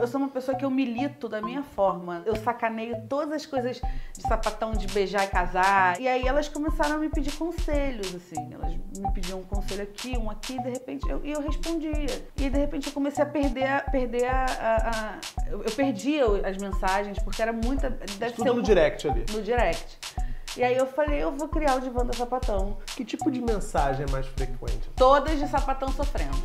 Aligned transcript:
Eu 0.00 0.06
sou 0.06 0.20
uma 0.20 0.28
pessoa 0.28 0.56
que 0.56 0.64
eu 0.64 0.70
milito 0.70 1.28
da 1.28 1.40
minha 1.42 1.62
forma. 1.62 2.22
Eu 2.24 2.36
sacaneio 2.36 2.96
todas 3.08 3.32
as 3.32 3.46
coisas 3.46 3.80
de 4.16 4.22
sapatão, 4.22 4.72
de 4.72 4.86
beijar 4.88 5.24
e 5.24 5.28
casar. 5.28 6.00
E 6.00 6.06
aí 6.06 6.26
elas 6.26 6.48
começaram 6.48 6.96
a 6.96 6.98
me 6.98 7.08
pedir 7.08 7.32
conselhos, 7.36 8.14
assim. 8.14 8.52
Elas 8.52 8.72
me 8.74 9.12
pediam 9.12 9.40
um 9.40 9.44
conselho 9.44 9.82
aqui, 9.82 10.16
um 10.16 10.30
aqui, 10.30 10.54
e 10.56 10.62
de 10.62 10.70
repente 10.70 11.08
eu, 11.08 11.20
e 11.24 11.32
eu 11.32 11.40
respondia. 11.40 11.90
E 12.36 12.48
de 12.48 12.58
repente 12.58 12.86
eu 12.88 12.92
comecei 12.92 13.22
a 13.22 13.26
perder 13.26 13.64
a. 13.66 13.80
Perder 13.80 14.24
a, 14.26 14.44
a, 14.44 14.90
a 14.90 15.18
eu, 15.50 15.62
eu 15.64 15.70
perdia 15.72 16.24
as 16.46 16.56
mensagens, 16.58 17.18
porque 17.18 17.42
era 17.42 17.52
muita. 17.52 17.90
Deve 18.18 18.34
Tudo 18.34 18.54
no 18.54 18.60
um- 18.60 18.62
direct 18.62 19.08
ali. 19.08 19.24
No 19.32 19.42
direct. 19.42 19.98
E 20.56 20.64
aí 20.64 20.76
eu 20.76 20.86
falei, 20.86 21.22
eu 21.22 21.30
vou 21.30 21.46
criar 21.48 21.76
o 21.76 21.80
divã 21.80 22.04
da 22.04 22.12
sapatão. 22.12 22.78
Que 22.96 23.04
tipo 23.04 23.30
de 23.30 23.40
mensagem 23.40 24.06
é 24.08 24.10
mais 24.10 24.26
frequente? 24.26 24.90
Todas 24.96 25.38
de 25.38 25.46
sapatão 25.46 25.88
sofrendo. 25.92 26.36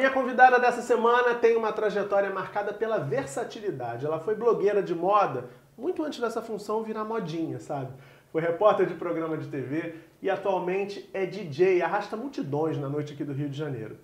Minha 0.00 0.10
convidada 0.10 0.58
dessa 0.58 0.80
semana 0.80 1.34
tem 1.34 1.58
uma 1.58 1.74
trajetória 1.74 2.30
marcada 2.30 2.72
pela 2.72 2.96
versatilidade. 2.96 4.06
Ela 4.06 4.18
foi 4.18 4.34
blogueira 4.34 4.82
de 4.82 4.94
moda 4.94 5.50
muito 5.76 6.02
antes 6.02 6.18
dessa 6.18 6.40
função 6.40 6.82
virar 6.82 7.04
modinha, 7.04 7.58
sabe? 7.58 7.92
Foi 8.32 8.40
repórter 8.40 8.86
de 8.86 8.94
programa 8.94 9.36
de 9.36 9.46
TV 9.48 9.96
e 10.22 10.30
atualmente 10.30 11.06
é 11.12 11.26
DJ, 11.26 11.82
arrasta 11.82 12.16
multidões 12.16 12.78
na 12.78 12.88
noite 12.88 13.12
aqui 13.12 13.24
do 13.24 13.34
Rio 13.34 13.50
de 13.50 13.58
Janeiro. 13.58 13.98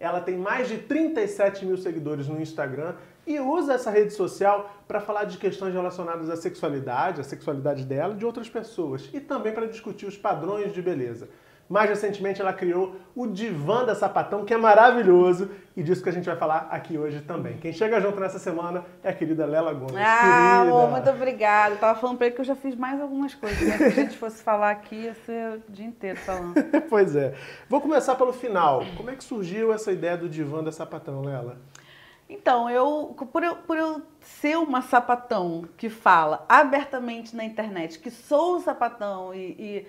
Ela 0.00 0.22
tem 0.22 0.38
mais 0.38 0.68
de 0.68 0.78
37 0.78 1.66
mil 1.66 1.76
seguidores 1.76 2.28
no 2.28 2.40
Instagram 2.40 2.94
e 3.26 3.38
usa 3.38 3.74
essa 3.74 3.90
rede 3.90 4.14
social 4.14 4.74
para 4.88 5.02
falar 5.02 5.24
de 5.24 5.36
questões 5.36 5.74
relacionadas 5.74 6.30
à 6.30 6.36
sexualidade, 6.36 7.20
à 7.20 7.24
sexualidade 7.24 7.84
dela 7.84 8.14
e 8.14 8.16
de 8.16 8.24
outras 8.24 8.48
pessoas, 8.48 9.10
e 9.12 9.20
também 9.20 9.52
para 9.52 9.66
discutir 9.66 10.06
os 10.06 10.16
padrões 10.16 10.72
de 10.72 10.80
beleza. 10.80 11.28
Mais 11.72 11.88
recentemente, 11.88 12.38
ela 12.38 12.52
criou 12.52 12.96
o 13.16 13.26
Divã 13.26 13.82
da 13.82 13.94
Sapatão, 13.94 14.44
que 14.44 14.52
é 14.52 14.58
maravilhoso, 14.58 15.50
e 15.74 15.82
disso 15.82 16.02
que 16.02 16.08
a 16.10 16.12
gente 16.12 16.26
vai 16.26 16.36
falar 16.36 16.68
aqui 16.70 16.98
hoje 16.98 17.22
também. 17.22 17.56
Quem 17.56 17.72
chega 17.72 17.98
junto 17.98 18.20
nessa 18.20 18.38
semana 18.38 18.84
é 19.02 19.08
a 19.08 19.12
querida 19.14 19.46
Lela 19.46 19.72
Gomes. 19.72 19.96
Ah, 19.96 20.18
querida. 20.20 20.60
amor, 20.60 20.90
muito 20.90 21.08
obrigada. 21.08 21.76
Tava 21.76 21.98
falando 21.98 22.18
pra 22.18 22.26
ele 22.26 22.34
que 22.34 22.42
eu 22.42 22.44
já 22.44 22.54
fiz 22.54 22.76
mais 22.76 23.00
algumas 23.00 23.34
coisas. 23.34 23.66
Né? 23.66 23.78
Se 23.78 23.84
a 23.84 23.90
gente 23.90 24.18
fosse 24.18 24.42
falar 24.42 24.70
aqui, 24.70 24.96
ia 24.96 25.14
ser 25.14 25.62
o 25.66 25.72
dia 25.72 25.86
inteiro 25.86 26.18
falando. 26.18 26.52
pois 26.90 27.16
é. 27.16 27.32
Vou 27.70 27.80
começar 27.80 28.16
pelo 28.16 28.34
final. 28.34 28.84
Como 28.94 29.08
é 29.08 29.16
que 29.16 29.24
surgiu 29.24 29.72
essa 29.72 29.90
ideia 29.90 30.18
do 30.18 30.28
Divã 30.28 30.62
da 30.62 30.72
Sapatão, 30.72 31.22
Lela? 31.22 31.56
Então, 32.28 32.68
eu 32.68 33.16
por, 33.32 33.42
eu, 33.42 33.56
por 33.56 33.78
eu 33.78 34.02
ser 34.20 34.58
uma 34.58 34.82
sapatão 34.82 35.66
que 35.78 35.88
fala 35.88 36.44
abertamente 36.46 37.34
na 37.34 37.44
internet 37.44 37.98
que 37.98 38.10
sou 38.10 38.56
um 38.56 38.60
sapatão 38.60 39.34
e, 39.34 39.56
e 39.58 39.86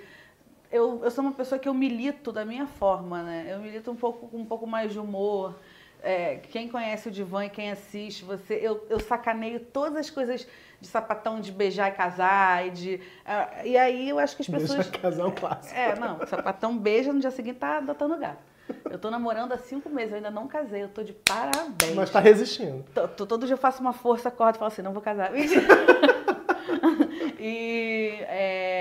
eu, 0.74 1.00
eu 1.04 1.12
sou 1.12 1.24
uma 1.24 1.32
pessoa 1.34 1.58
que 1.60 1.70
eu 1.70 1.74
milito 1.74 2.32
da 2.32 2.44
minha 2.44 2.66
forma, 2.66 3.22
né? 3.24 3.48
Eu 3.50 3.60
milito 3.60 3.92
um 3.92 3.96
pouco 3.96 4.28
com 4.28 4.38
um 4.38 4.46
pouco 4.46 4.66
mais 4.68 4.92
de 4.92 5.00
humor. 5.00 5.56
É, 6.02 6.38
quem 6.52 6.68
conhece 6.68 7.08
o 7.08 7.12
Divã 7.12 7.46
e 7.46 7.50
quem 7.50 7.72
assiste, 7.72 8.26
você, 8.26 8.56
eu, 8.56 8.86
eu 8.90 9.00
sacaneio 9.00 9.62
todas 9.62 9.96
as 9.96 10.10
coisas 10.10 10.46
de 10.82 10.88
sapatão, 10.88 11.40
de 11.40 11.50
beijar 11.50 11.88
e 11.90 11.92
casar, 11.96 12.68
e 12.68 12.72
de. 12.72 13.00
ah, 13.26 13.62
e 13.64 13.78
aí 13.78 14.10
eu 14.10 14.20
acho 14.20 14.36
que 14.36 14.42
as 14.42 14.50
pessoas. 14.50 14.86
Deixa 14.88 14.92
casar 15.00 15.28
um 15.28 15.32
clássico. 15.32 15.74
É, 15.80 15.96
não, 15.98 16.18
o 16.18 16.28
sapatão 16.28 16.78
beija, 16.78 17.14
no 17.14 17.22
dia 17.22 17.32
seguinte 17.32 17.60
tá 17.60 17.78
adotando 17.78 18.18
gato. 18.18 18.42
Eu 18.90 18.98
tô 19.00 19.10
namorando 19.10 19.54
há 19.54 19.58
cinco 19.58 19.90
meses, 19.90 20.12
eu 20.12 20.18
ainda 20.18 20.32
não 20.32 20.46
casei, 20.48 20.84
eu 20.84 20.90
tô 20.90 21.04
de 21.04 21.14
parabéns. 21.14 21.96
Mas 21.96 22.10
tá 22.10 22.20
resistindo. 22.20 22.84
Tô- 22.94 23.08
tô- 23.08 23.26
todo 23.26 23.46
dia 23.46 23.54
eu 23.54 23.58
faço 23.58 23.80
uma 23.82 23.94
força, 23.94 24.28
acordo 24.30 24.56
e 24.56 24.60
falo 24.60 24.72
assim, 24.72 24.82
não 24.82 24.92
vou 24.94 25.02
casar. 25.02 25.32
E, 27.46 28.16
é, 28.22 28.73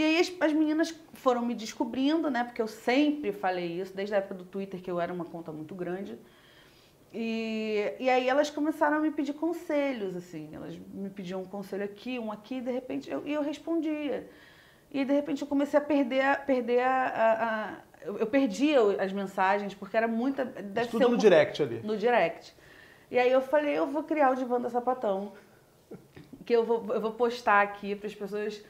e 0.00 0.04
aí 0.04 0.18
as, 0.20 0.32
as 0.40 0.52
meninas 0.52 0.94
foram 1.14 1.42
me 1.44 1.54
descobrindo, 1.54 2.30
né? 2.30 2.44
Porque 2.44 2.62
eu 2.62 2.68
sempre 2.68 3.32
falei 3.32 3.80
isso, 3.80 3.94
desde 3.94 4.14
a 4.14 4.18
época 4.18 4.34
do 4.34 4.44
Twitter, 4.44 4.80
que 4.80 4.90
eu 4.90 5.00
era 5.00 5.12
uma 5.12 5.24
conta 5.24 5.50
muito 5.52 5.74
grande. 5.74 6.18
E, 7.12 7.94
e 7.98 8.10
aí 8.10 8.28
elas 8.28 8.50
começaram 8.50 8.98
a 8.98 9.00
me 9.00 9.10
pedir 9.10 9.32
conselhos, 9.32 10.14
assim. 10.14 10.50
Elas 10.52 10.76
me 10.92 11.08
pediam 11.08 11.40
um 11.42 11.46
conselho 11.46 11.84
aqui, 11.84 12.18
um 12.18 12.30
aqui, 12.30 12.56
e 12.56 12.60
de 12.60 12.70
repente 12.70 13.10
eu, 13.10 13.26
e 13.26 13.32
eu 13.32 13.42
respondia. 13.42 14.28
E 14.90 15.04
de 15.04 15.12
repente 15.12 15.42
eu 15.42 15.48
comecei 15.48 15.78
a 15.78 15.82
perder 15.82 16.20
a. 16.20 16.36
Perder 16.36 16.80
a, 16.80 17.06
a- 17.06 17.44
a- 17.72 17.76
eu 18.02 18.18
eu 18.18 18.26
perdia 18.26 18.78
as 19.02 19.12
mensagens, 19.12 19.74
porque 19.74 19.96
era 19.96 20.06
muita. 20.06 20.44
Deve 20.44 20.88
Tudo 20.88 21.08
no 21.08 21.14
um- 21.14 21.18
direct 21.18 21.62
ali. 21.62 21.80
no 21.82 21.96
direct. 21.96 22.54
E 23.10 23.18
aí 23.18 23.32
eu 23.32 23.40
falei, 23.40 23.76
eu 23.76 23.86
vou 23.86 24.02
criar 24.02 24.30
o 24.30 24.34
Divã 24.36 24.60
da 24.60 24.68
Sapatão. 24.70 25.32
Que 26.44 26.54
eu 26.54 26.64
vou, 26.64 26.86
eu 26.94 27.00
vou 27.00 27.12
postar 27.12 27.62
aqui 27.62 27.96
para 27.96 28.06
as 28.06 28.14
pessoas. 28.14 28.62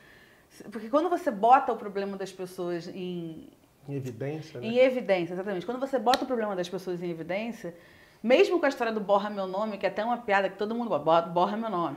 Porque 0.71 0.89
quando 0.89 1.09
você 1.09 1.31
bota 1.31 1.73
o 1.73 1.77
problema 1.77 2.17
das 2.17 2.33
pessoas 2.33 2.89
em, 2.89 3.49
Em 3.89 3.95
evidência, 3.95 4.61
né? 4.61 4.67
em 4.67 4.79
evidência, 4.79 5.35
exatamente. 5.35 5.65
Quando 5.65 5.81
você 5.81 5.99
bota 5.99 6.25
o 6.25 6.27
problema 6.27 6.55
das 6.57 6.69
pessoas 6.69 7.03
em 7.03 7.11
evidência, 7.11 7.75
mesmo 8.23 8.59
com 8.59 8.67
a 8.67 8.69
história 8.69 8.93
do 8.93 9.01
borra 9.01 9.31
meu 9.31 9.47
nome, 9.47 9.79
que 9.79 9.87
é 9.87 9.89
até 9.89 10.05
uma 10.05 10.19
piada 10.19 10.49
que 10.49 10.57
todo 10.57 10.75
mundo 10.75 10.89
bota, 10.99 11.29
borra 11.29 11.57
meu 11.57 11.71
nome. 11.71 11.97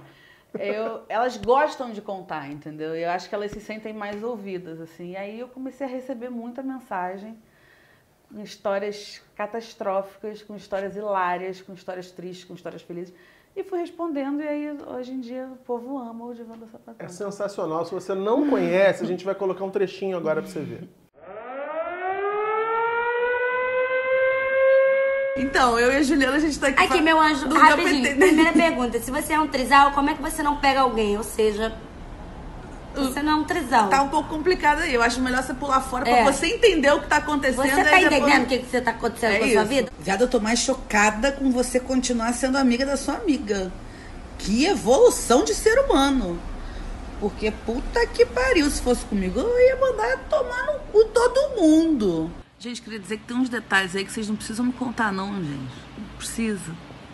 Eu, 0.54 1.04
elas 1.10 1.38
gostam 1.38 1.92
de 1.92 2.02
contar, 2.02 2.52
entendeu? 2.52 2.96
Eu 2.96 3.10
acho 3.10 3.28
que 3.28 3.36
elas 3.36 3.52
se 3.52 3.60
sentem 3.60 3.94
mais 3.94 4.24
ouvidas, 4.24 4.80
assim. 4.80 5.12
E 5.12 5.18
aí 5.18 5.40
eu 5.40 5.48
comecei 5.48 5.88
a 5.88 5.90
receber 5.90 6.30
muita 6.30 6.62
mensagem 6.62 7.38
com 8.30 8.42
histórias 8.42 9.22
catastróficas, 9.36 10.42
com 10.42 10.56
histórias 10.56 10.96
hilárias, 10.96 11.62
com 11.62 11.74
histórias 11.74 12.12
tristes, 12.12 12.46
com 12.46 12.54
histórias 12.54 12.82
felizes. 12.82 13.14
E 13.56 13.64
fui 13.64 13.80
respondendo, 13.80 14.42
e 14.42 14.48
aí 14.48 14.78
hoje 14.96 15.12
em 15.12 15.20
dia 15.20 15.48
o 15.52 15.58
povo 15.58 15.98
ama 15.98 16.26
o 16.26 16.34
Divã 16.34 16.58
da 16.58 16.68
Sapatão. 16.68 16.96
É 17.06 17.08
sensacional. 17.10 17.84
Se 17.86 17.94
você 17.94 18.14
não 18.14 18.50
conhece, 18.50 19.04
a 19.04 19.08
gente 19.08 19.26
vai 19.26 19.36
colocar 19.36 19.66
um 19.66 19.70
trechinho 19.70 20.16
agora 20.18 20.42
pra 20.42 20.50
você 20.50 20.62
ver. 20.62 20.88
Então, 25.38 25.80
eu 25.80 25.92
e 25.92 25.96
a 25.98 26.04
Juliana, 26.04 26.36
a 26.38 26.40
gente 26.40 26.60
tá 26.60 26.68
aqui. 26.68 26.80
Aqui, 26.80 26.94
pra- 26.94 27.02
meu 27.02 27.20
anjo, 27.20 27.48
pra 27.48 27.58
rapidinho. 27.60 28.16
Primeira 28.18 28.52
pergunta. 28.54 29.00
Se 29.00 29.10
você 29.12 29.34
é 29.34 29.40
um 29.40 29.48
trisal, 29.48 29.92
como 29.92 30.10
é 30.10 30.14
que 30.14 30.22
você 30.22 30.44
não 30.44 30.58
pega 30.58 30.82
alguém? 30.82 31.18
Ou 31.18 31.24
seja, 31.24 31.74
você 32.96 33.22
não 33.22 33.32
é 33.32 33.36
um 33.36 33.44
trisal. 33.44 33.90
Tá 33.90 34.02
um 34.02 34.10
pouco 34.10 34.30
complicado 34.30 34.80
aí. 34.82 34.94
Eu 34.94 35.02
acho 35.02 35.20
melhor 35.22 35.42
você 35.44 35.54
pular 35.54 35.82
fora 35.82 36.10
É. 36.10 36.24
pra 36.24 36.32
você 36.32 36.48
entender 36.48 36.92
o 36.92 37.00
que 37.02 37.08
tá 37.08 37.18
acontecendo. 37.18 37.64
Você 37.64 37.84
tá 37.84 37.96
aí 37.96 38.04
depois- 38.10 38.22
entendendo 38.22 38.44
o 38.44 38.48
que, 38.48 38.58
que 38.60 38.70
você 38.70 38.82
tá 38.82 38.92
acontecendo 38.92 39.32
É 39.34 39.40
com 39.40 39.46
a 39.46 39.52
sua 39.52 39.64
vida? 39.64 39.92
Viado, 40.00 40.22
eu 40.22 40.28
tô 40.28 40.40
mais 40.40 40.60
chocada 40.60 41.32
com 41.32 41.52
você 41.52 41.80
continuar 41.80 42.34
sendo 42.34 42.58
amiga 42.58 42.86
da 42.86 42.98
sua 42.98 43.16
amiga. 43.16 43.72
Que 44.38 44.66
evolução 44.66 45.44
de 45.44 45.54
ser 45.54 45.78
humano. 45.80 46.40
Porque 47.20 47.52
puta 47.52 48.06
que 48.08 48.26
pariu, 48.26 48.70
se 48.70 48.82
fosse 48.82 49.06
comigo, 49.06 49.40
eu 49.40 49.60
ia 49.60 49.76
mandar 49.76 50.18
tomar 50.30 50.66
no 50.66 50.80
cu 50.92 51.06
todo 51.06 51.56
mundo. 51.62 52.32
Gente, 52.58 52.82
queria 52.82 53.00
dizer 53.00 53.18
que 53.18 53.24
tem 53.26 53.38
uns 53.38 53.50
detalhes 53.50 53.96
aí 53.96 54.04
que 54.04 54.12
vocês 54.12 54.28
não 54.28 54.36
precisam 54.36 54.66
me 54.66 54.74
contar, 54.74 55.12
não, 55.12 55.34
gente. 55.36 55.50
Não 55.98 56.18
precisa. 56.18 56.72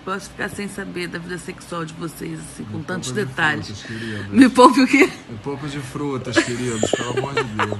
Posso 0.08 0.30
ficar 0.30 0.48
sem 0.48 0.70
saber 0.70 1.10
da 1.10 1.20
vida 1.20 1.38
sexual 1.38 1.84
de 1.84 1.94
vocês, 1.96 2.40
assim, 2.40 2.64
com 2.64 2.82
tantos 2.82 3.12
poupa 3.12 3.26
de 3.26 3.28
detalhes. 3.28 3.82
frutas. 3.82 4.28
Me 4.30 4.50
poupe 4.50 4.80
o 4.80 4.88
quê? 4.88 5.10
Me 5.28 5.38
poupa 5.40 5.68
de 5.68 5.80
frutas, 5.82 6.38
queridos, 6.46 6.90
pelo 6.92 7.10
amor 7.10 7.34
de 7.34 7.44
Deus. 7.44 7.78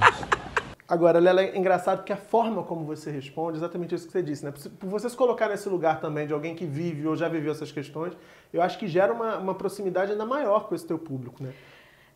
Agora, 0.86 1.18
Lela, 1.20 1.40
é 1.40 1.56
engraçado 1.56 2.04
que 2.04 2.12
a 2.12 2.18
forma 2.18 2.62
como 2.62 2.84
você 2.84 3.10
responde, 3.10 3.56
exatamente 3.56 3.94
isso 3.94 4.04
que 4.04 4.12
você 4.12 4.22
disse, 4.22 4.44
né? 4.44 4.52
Por 4.78 4.90
você 4.90 5.08
se 5.08 5.16
colocar 5.16 5.48
nesse 5.48 5.70
lugar 5.70 6.02
também 6.02 6.26
de 6.26 6.34
alguém 6.34 6.54
que 6.54 6.66
vive 6.66 7.06
ou 7.06 7.16
já 7.16 7.30
viveu 7.30 7.50
essas 7.50 7.72
questões, 7.72 8.12
eu 8.52 8.60
acho 8.60 8.78
que 8.78 8.86
gera 8.86 9.10
uma, 9.10 9.38
uma 9.38 9.54
proximidade 9.54 10.12
ainda 10.12 10.26
maior 10.26 10.68
com 10.68 10.74
esse 10.74 10.86
teu 10.86 10.98
público, 10.98 11.42
né? 11.42 11.54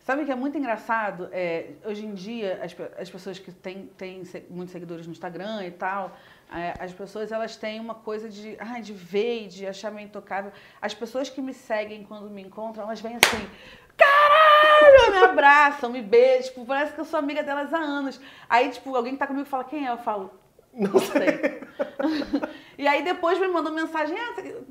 Sabe 0.05 0.23
o 0.23 0.27
que 0.27 0.33
é 0.33 0.35
muito 0.35 0.59
engraçado? 0.59 1.29
É, 1.31 1.71
hoje 1.85 2.05
em 2.05 2.13
dia, 2.13 2.61
as, 2.61 2.75
as 3.01 3.09
pessoas 3.09 3.39
que 3.39 3.53
têm, 3.53 3.89
têm 3.97 4.25
muitos 4.51 4.73
seguidores 4.73 5.07
no 5.07 5.13
Instagram 5.13 5.65
e 5.65 5.71
tal, 5.71 6.15
é, 6.42 6.42
as 6.79 6.93
pessoas 6.93 7.33
elas 7.33 7.57
têm 7.57 7.81
uma 7.81 7.95
coisa 7.95 8.29
de, 8.29 8.57
ai, 8.59 8.83
de 8.83 8.93
ver 8.93 9.45
e 9.45 9.49
de 9.49 9.67
achar 9.67 9.91
meio 9.91 10.07
intocável. 10.07 10.53
As 10.81 10.95
pessoas 10.95 11.31
que 11.31 11.41
me 11.41 11.55
seguem 11.55 12.05
quando 12.05 12.29
me 12.29 12.43
encontram, 12.43 12.85
elas 12.85 13.01
vêm 13.01 13.17
assim, 13.17 13.51
caralho, 13.97 15.13
me 15.13 15.19
abraçam, 15.19 15.91
me 15.91 16.03
beijam, 16.03 16.49
tipo, 16.49 16.67
parece 16.67 16.93
que 16.93 17.01
eu 17.01 17.05
sou 17.05 17.19
amiga 17.19 17.43
delas 17.43 17.73
há 17.73 17.79
anos. 17.79 18.21
Aí, 18.49 18.71
tipo, 18.71 18.95
alguém 18.95 19.15
que 19.15 19.19
tá 19.19 19.27
comigo 19.27 19.47
fala, 19.47 19.65
quem 19.65 19.87
é? 19.87 19.91
Eu 19.91 19.99
falo, 19.99 20.31
não 20.73 20.99
sei. 20.99 21.63
e 22.79 22.87
aí 22.87 23.03
depois 23.03 23.39
me 23.39 23.49
mandam 23.49 23.73
mensagem, 23.73 24.17
ah, 24.19 24.63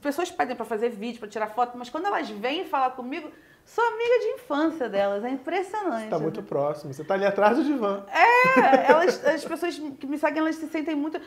pessoas 0.00 0.30
pedem 0.30 0.54
pra 0.54 0.64
fazer 0.64 0.90
vídeo, 0.90 1.18
pra 1.18 1.28
tirar 1.28 1.48
foto, 1.48 1.76
mas 1.76 1.90
quando 1.90 2.06
elas 2.06 2.28
vêm 2.30 2.64
falar 2.64 2.90
comigo, 2.90 3.30
sou 3.66 3.84
amiga 3.84 4.20
de 4.20 4.26
infância 4.36 4.88
delas, 4.88 5.24
é 5.24 5.28
impressionante. 5.28 6.08
Tá 6.08 6.18
muito 6.18 6.42
próximo. 6.42 6.94
Você 6.94 7.04
tá 7.04 7.14
ali 7.14 7.26
atrás 7.26 7.58
do 7.58 7.64
divã. 7.64 8.04
É, 8.08 8.90
elas, 8.90 9.22
as 9.26 9.44
pessoas 9.44 9.76
que 9.76 10.06
me 10.06 10.16
seguem, 10.16 10.38
elas 10.38 10.56
se 10.56 10.68
sentem 10.68 10.94
muito. 10.94 11.20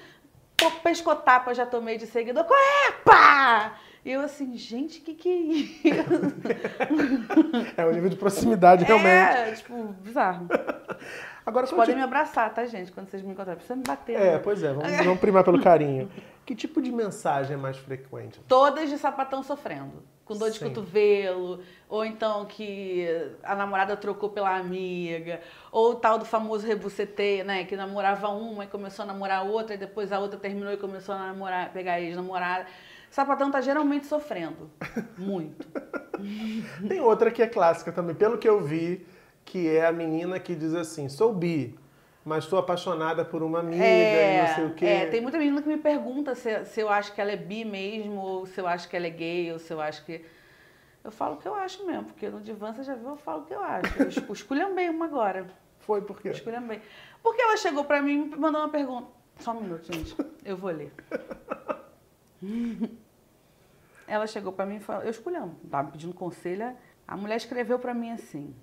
Pô, 0.57 0.71
pescotapa 0.83 1.51
eu 1.51 1.55
já 1.55 1.65
tomei 1.65 1.97
de 1.97 2.07
seguidor. 2.07 2.45
Qual 2.45 2.59
é? 2.59 2.91
Pá! 3.03 3.73
E 4.03 4.11
eu 4.11 4.21
assim, 4.21 4.55
gente, 4.55 5.01
que 5.01 5.13
que 5.13 5.29
é 5.29 5.35
isso? 5.35 5.87
É 7.75 7.85
o 7.85 7.91
nível 7.91 8.09
de 8.09 8.15
proximidade, 8.15 8.85
realmente. 8.85 9.37
É, 9.37 9.51
tipo, 9.51 9.75
bizarro. 10.01 10.47
Agora, 11.45 11.65
Vocês 11.65 11.77
podem 11.77 11.95
me 11.95 12.01
abraçar, 12.01 12.53
tá, 12.53 12.65
gente? 12.65 12.91
Quando 12.91 13.09
vocês 13.09 13.23
me 13.23 13.31
encontrarem. 13.31 13.55
Precisa 13.55 13.75
me 13.75 13.83
bater. 13.83 14.15
É, 14.15 14.31
né? 14.33 14.39
pois 14.39 14.63
é, 14.63 14.71
vamos, 14.71 14.97
vamos 14.97 15.19
primar 15.19 15.43
pelo 15.43 15.61
carinho. 15.61 16.09
Que 16.45 16.55
tipo 16.55 16.81
de 16.81 16.91
mensagem 16.91 17.55
é 17.55 17.57
mais 17.57 17.77
frequente? 17.77 18.39
Todas 18.47 18.89
de 18.89 18.97
sapatão 18.97 19.41
sofrendo. 19.43 20.03
Com 20.29 20.37
dor 20.37 20.51
de 20.51 20.59
Sim. 20.59 20.67
cotovelo, 20.67 21.59
ou 21.89 22.05
então 22.05 22.45
que 22.45 23.03
a 23.41 23.55
namorada 23.55 23.97
trocou 23.97 24.29
pela 24.29 24.55
amiga, 24.55 25.41
ou 25.71 25.93
o 25.93 25.95
tal 25.95 26.19
do 26.19 26.23
famoso 26.23 26.67
rebuceteio, 26.67 27.43
né? 27.43 27.63
Que 27.63 27.75
namorava 27.75 28.29
uma 28.29 28.65
e 28.65 28.67
começou 28.67 29.01
a 29.01 29.07
namorar 29.07 29.43
outra, 29.43 29.73
e 29.73 29.77
depois 29.77 30.11
a 30.11 30.19
outra 30.19 30.39
terminou 30.39 30.71
e 30.71 30.77
começou 30.77 31.15
a 31.15 31.17
namorar, 31.17 31.73
pegar 31.73 31.99
ex-namorada. 31.99 32.67
Sapatão 33.09 33.49
tá 33.49 33.59
geralmente 33.59 34.05
sofrendo. 34.05 34.69
Muito. 35.17 35.67
Tem 36.87 37.01
outra 37.01 37.31
que 37.31 37.41
é 37.41 37.47
clássica 37.47 37.91
também, 37.91 38.13
pelo 38.13 38.37
que 38.37 38.47
eu 38.47 38.61
vi, 38.61 39.07
que 39.43 39.67
é 39.67 39.87
a 39.87 39.91
menina 39.91 40.39
que 40.39 40.53
diz 40.53 40.75
assim, 40.75 41.09
sou 41.09 41.33
bi, 41.33 41.75
mas 42.23 42.43
estou 42.43 42.59
apaixonada 42.59 43.23
por 43.23 43.41
uma 43.41 43.59
amiga 43.59 43.83
e 43.83 44.41
não 44.41 44.55
sei 44.55 44.65
o 44.65 44.73
quê. 44.73 44.85
é, 44.85 45.05
tem 45.07 45.21
muita 45.21 45.37
menina 45.37 45.61
que 45.61 45.67
me 45.67 45.77
pergunta 45.77 46.35
se, 46.35 46.65
se 46.65 46.81
eu 46.81 46.89
acho 46.89 47.13
que 47.13 47.21
ela 47.21 47.31
é 47.31 47.37
bi 47.37 47.63
mesmo, 47.65 48.19
ou 48.19 48.45
se 48.45 48.59
eu 48.59 48.67
acho 48.67 48.89
que 48.89 48.95
ela 48.95 49.07
é 49.07 49.09
gay, 49.09 49.51
ou 49.51 49.59
se 49.59 49.71
eu 49.73 49.81
acho 49.81 50.05
que. 50.05 50.25
Eu 51.03 51.11
falo 51.11 51.35
o 51.35 51.37
que 51.37 51.47
eu 51.47 51.55
acho 51.55 51.85
mesmo, 51.85 52.05
porque 52.05 52.29
no 52.29 52.41
divã 52.41 52.73
você 52.73 52.83
já 52.83 52.93
viu, 52.93 53.09
eu 53.09 53.15
falo 53.17 53.43
o 53.43 53.45
que 53.45 53.53
eu 53.53 53.63
acho. 53.63 54.01
Eu 54.01 54.09
esculhambei 54.33 54.89
uma 54.89 55.05
agora. 55.05 55.47
Foi 55.79 56.01
por 56.01 56.21
quê? 56.21 56.29
Esculhambei. 56.29 56.81
Porque 57.23 57.41
ela 57.41 57.55
chegou 57.57 57.85
pra 57.85 58.01
mim 58.01 58.11
e 58.11 58.17
me 58.17 58.35
mandou 58.35 58.61
uma 58.61 58.69
pergunta. 58.69 59.07
Só 59.39 59.51
um 59.53 59.61
minuto, 59.61 59.91
gente. 59.91 60.15
Eu 60.43 60.57
vou 60.57 60.71
ler. 60.71 60.91
Ela 64.07 64.25
chegou 64.25 64.51
pra 64.51 64.65
mim 64.65 64.77
e 64.77 64.79
falou, 64.79 65.03
eu 65.03 65.11
esculhambo, 65.11 65.55
tava 65.69 65.83
me 65.83 65.91
pedindo 65.91 66.13
conselho. 66.15 66.75
A 67.07 67.15
mulher 67.15 67.35
escreveu 67.35 67.77
pra 67.77 67.93
mim 67.93 68.11
assim. 68.11 68.55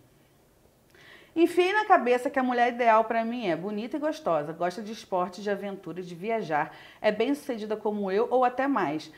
Enfiei 1.37 1.71
na 1.71 1.85
cabeça 1.85 2.31
que 2.31 2.39
a 2.39 2.43
mulher 2.43 2.73
ideal 2.73 3.05
pra 3.05 3.23
mim 3.23 3.47
é 3.47 3.55
bonita 3.55 3.99
e 3.99 4.01
gostosa, 4.01 4.55
gosta 4.55 4.81
de 4.81 4.91
esportes, 4.91 5.45
de 5.45 5.51
aventura, 5.51 6.03
de 6.03 6.15
viajar, 6.15 6.75
é 6.99 7.13
bem 7.13 7.35
sucedida 7.35 7.77
como 7.77 8.11
eu 8.11 8.27
ou 8.31 8.43
até 8.43 8.67
mais. 8.67 9.13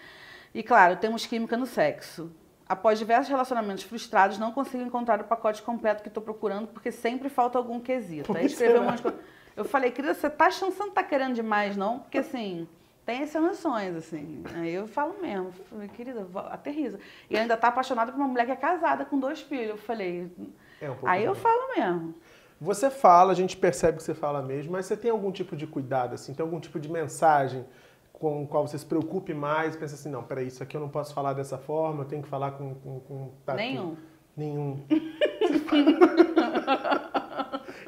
E 0.53 0.61
claro, 0.61 0.97
temos 0.97 1.25
química 1.25 1.57
no 1.57 1.65
sexo. 1.65 2.33
Após 2.69 2.99
diversos 2.99 3.29
relacionamentos 3.29 3.85
frustrados, 3.85 4.37
não 4.37 4.51
consigo 4.51 4.83
encontrar 4.83 5.21
o 5.21 5.25
pacote 5.25 5.63
completo 5.63 6.03
que 6.03 6.09
estou 6.09 6.23
procurando 6.23 6.67
porque 6.67 6.91
sempre 6.91 7.29
falta 7.29 7.57
algum 7.57 7.79
quesito. 7.79 8.37
Aí 8.37 8.47
escreveu 8.47 8.79
um 8.79 8.81
será? 8.81 8.91
monte 8.91 8.97
de 8.97 9.03
coisa. 9.05 9.19
Eu 9.57 9.65
falei, 9.65 9.93
querida, 9.93 10.13
você 10.13 10.29
tá 10.29 10.47
achando 10.47 10.73
que 10.73 10.77
você 10.77 10.85
não 10.85 10.91
tá 10.91 11.05
querendo 11.05 11.35
demais, 11.35 11.77
não? 11.77 12.01
Porque 12.01 12.19
assim, 12.19 12.69
tem 13.09 13.23
exceções, 13.23 13.97
assim. 13.97 14.43
Aí 14.55 14.75
eu 14.75 14.87
falo 14.87 15.15
mesmo, 15.23 15.51
falei, 15.71 15.89
querida, 15.89 16.27
aterriza. 16.51 16.99
E 17.31 17.39
ainda 17.39 17.57
tá 17.57 17.69
apaixonada 17.69 18.13
por 18.13 18.19
uma 18.19 18.29
mulher 18.29 18.45
que 18.45 18.53
é 18.53 18.57
casada 18.57 19.07
com 19.07 19.19
dois 19.19 19.41
filhos. 19.41 19.71
Eu 19.71 19.79
falei, 19.79 20.31
É 20.79 20.91
um 20.91 20.95
aí 21.07 21.25
eu 21.25 21.35
falo 21.35 21.75
mesmo. 21.75 22.15
Você 22.61 22.91
fala, 22.91 23.33
a 23.33 23.35
gente 23.35 23.57
percebe 23.57 23.97
que 23.97 24.03
você 24.03 24.13
fala 24.13 24.43
mesmo, 24.43 24.73
mas 24.73 24.85
você 24.85 24.95
tem 24.95 25.11
algum 25.11 25.33
tipo 25.33 25.57
de 25.57 25.67
cuidado, 25.67 26.13
assim? 26.17 26.35
Tem 26.35 26.45
algum 26.45 26.61
tipo 26.61 26.79
de 26.79 26.91
mensagem 26.91 27.65
com 28.13 28.47
qual 28.47 28.69
você 28.69 28.77
se 28.77 28.85
preocupe 28.85 29.33
mais? 29.33 29.75
Pensa 29.75 29.95
assim, 29.95 30.11
não, 30.11 30.23
peraí, 30.23 30.49
isso 30.49 30.63
aqui 30.63 30.77
eu 30.77 30.81
não 30.83 30.91
posso 30.91 31.15
falar 31.15 31.33
dessa 31.33 31.57
forma, 31.57 32.03
eu 32.03 32.09
tenho 32.09 32.23
que 32.23 32.29
falar 32.29 32.51
com... 32.51 32.75
com, 32.75 33.01
com 33.01 33.31
tatu- 33.47 33.57
Nenhum. 33.57 33.97
Nenhum. 34.37 34.85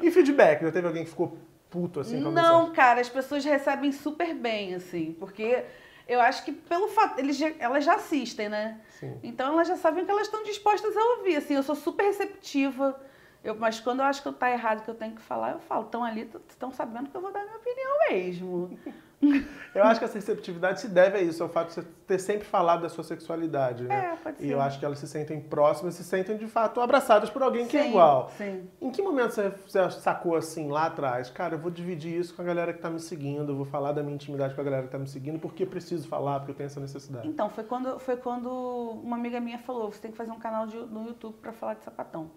e 0.01 0.09
feedback? 0.09 0.63
Já 0.63 0.71
teve 0.71 0.87
alguém 0.87 1.03
que 1.03 1.11
ficou 1.11 1.37
puto, 1.71 1.99
assim, 2.01 2.21
com 2.21 2.29
Não, 2.29 2.33
mensagem? 2.33 2.73
cara, 2.73 3.01
as 3.01 3.09
pessoas 3.09 3.43
recebem 3.43 3.91
super 3.91 4.35
bem, 4.35 4.75
assim, 4.75 5.15
porque 5.17 5.63
eu 6.07 6.19
acho 6.21 6.43
que 6.45 6.51
pelo 6.51 6.89
fato, 6.89 7.17
eles, 7.17 7.37
já- 7.37 7.53
elas 7.57 7.83
já 7.83 7.95
assistem, 7.95 8.49
né? 8.49 8.79
Sim. 8.99 9.17
Então 9.23 9.53
elas 9.53 9.67
já 9.67 9.77
sabem 9.77 10.05
que 10.05 10.11
elas 10.11 10.23
estão 10.27 10.43
dispostas 10.43 10.95
a 10.95 11.03
ouvir, 11.17 11.37
assim, 11.37 11.55
eu 11.55 11.63
sou 11.63 11.73
super 11.75 12.03
receptiva. 12.03 12.99
Eu, 13.43 13.55
mas 13.55 13.79
quando 13.79 14.01
eu 14.01 14.05
acho 14.05 14.21
que 14.21 14.27
eu 14.27 14.33
tá 14.33 14.51
errado, 14.51 14.83
que 14.83 14.89
eu 14.91 14.93
tenho 14.93 15.15
que 15.15 15.21
falar, 15.21 15.53
eu 15.53 15.59
falo, 15.61 15.85
estão 15.85 16.03
ali, 16.03 16.29
estão 16.47 16.71
sabendo 16.71 17.09
que 17.09 17.17
eu 17.17 17.21
vou 17.21 17.31
dar 17.31 17.43
minha 17.43 17.57
opinião 17.57 17.91
mesmo. 18.11 18.77
Eu 19.73 19.85
acho 19.85 19.99
que 20.01 20.03
essa 20.05 20.15
receptividade 20.15 20.81
se 20.81 20.89
deve 20.89 21.17
a 21.17 21.21
isso, 21.21 21.41
ao 21.41 21.47
fato 21.47 21.69
de 21.69 21.75
você 21.75 21.83
ter 22.05 22.19
sempre 22.19 22.45
falado 22.45 22.81
da 22.81 22.89
sua 22.89 23.05
sexualidade, 23.05 23.83
né? 23.83 24.11
É, 24.11 24.15
pode 24.17 24.35
E 24.43 24.47
ser. 24.47 24.53
eu 24.53 24.59
acho 24.59 24.77
que 24.77 24.83
elas 24.83 24.99
se 24.99 25.07
sentem 25.07 25.39
próximas, 25.39 25.95
se 25.95 26.03
sentem 26.03 26.35
de 26.35 26.45
fato 26.45 26.81
abraçadas 26.81 27.29
por 27.29 27.41
alguém 27.41 27.65
que 27.65 27.77
é 27.77 27.83
Sim, 27.83 27.89
igual. 27.89 28.29
Sim. 28.37 28.67
Em 28.81 28.91
que 28.91 29.01
momento 29.01 29.31
você, 29.31 29.49
você 29.65 29.89
sacou 29.91 30.35
assim 30.35 30.69
lá 30.69 30.87
atrás? 30.87 31.29
Cara, 31.29 31.55
eu 31.55 31.57
vou 31.59 31.71
dividir 31.71 32.19
isso 32.19 32.33
com 32.35 32.41
a 32.41 32.45
galera 32.45 32.73
que 32.73 32.81
tá 32.81 32.89
me 32.89 32.99
seguindo, 32.99 33.49
eu 33.49 33.55
vou 33.55 33.63
falar 33.63 33.93
da 33.93 34.03
minha 34.03 34.15
intimidade 34.15 34.53
com 34.53 34.59
a 34.59 34.63
galera 34.65 34.83
que 34.83 34.89
tá 34.91 34.99
me 34.99 35.07
seguindo, 35.07 35.39
porque 35.39 35.63
eu 35.63 35.67
preciso 35.67 36.05
falar, 36.05 36.39
porque 36.39 36.51
eu 36.51 36.55
tenho 36.55 36.67
essa 36.67 36.81
necessidade. 36.81 37.25
Então, 37.25 37.49
foi 37.49 37.63
quando, 37.63 37.97
foi 37.97 38.17
quando 38.17 38.49
uma 38.51 39.15
amiga 39.15 39.39
minha 39.39 39.59
falou, 39.59 39.89
você 39.89 40.01
tem 40.01 40.11
que 40.11 40.17
fazer 40.17 40.31
um 40.31 40.39
canal 40.39 40.67
de- 40.67 40.75
no 40.75 41.07
YouTube 41.07 41.35
para 41.41 41.53
falar 41.53 41.75
de 41.75 41.85
sapatão. 41.85 42.29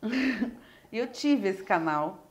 e 0.92 0.98
eu 0.98 1.08
tive 1.08 1.48
esse 1.48 1.64
canal, 1.64 2.23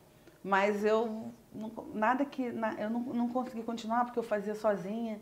mas 0.43 0.83
eu 0.83 1.31
não, 1.53 1.71
nada 1.93 2.25
que 2.25 2.51
na- 2.51 2.73
eu 2.73 2.89
não, 2.89 2.99
não 2.99 3.29
consegui 3.29 3.63
continuar 3.63 4.05
porque 4.05 4.19
eu 4.19 4.23
fazia 4.23 4.55
sozinha. 4.55 5.19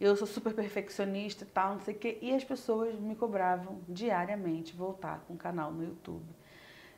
Eu 0.00 0.16
sou 0.16 0.26
super 0.26 0.52
perfeccionista 0.54 1.44
e 1.44 1.46
tal, 1.46 1.74
não 1.74 1.80
sei 1.80 1.94
o 1.94 1.98
quê. 1.98 2.18
E 2.20 2.34
as 2.34 2.42
pessoas 2.42 2.98
me 2.98 3.14
cobravam 3.14 3.78
diariamente 3.88 4.74
voltar 4.74 5.20
com 5.26 5.34
o 5.34 5.36
canal 5.36 5.70
no 5.70 5.84
YouTube. 5.84 6.24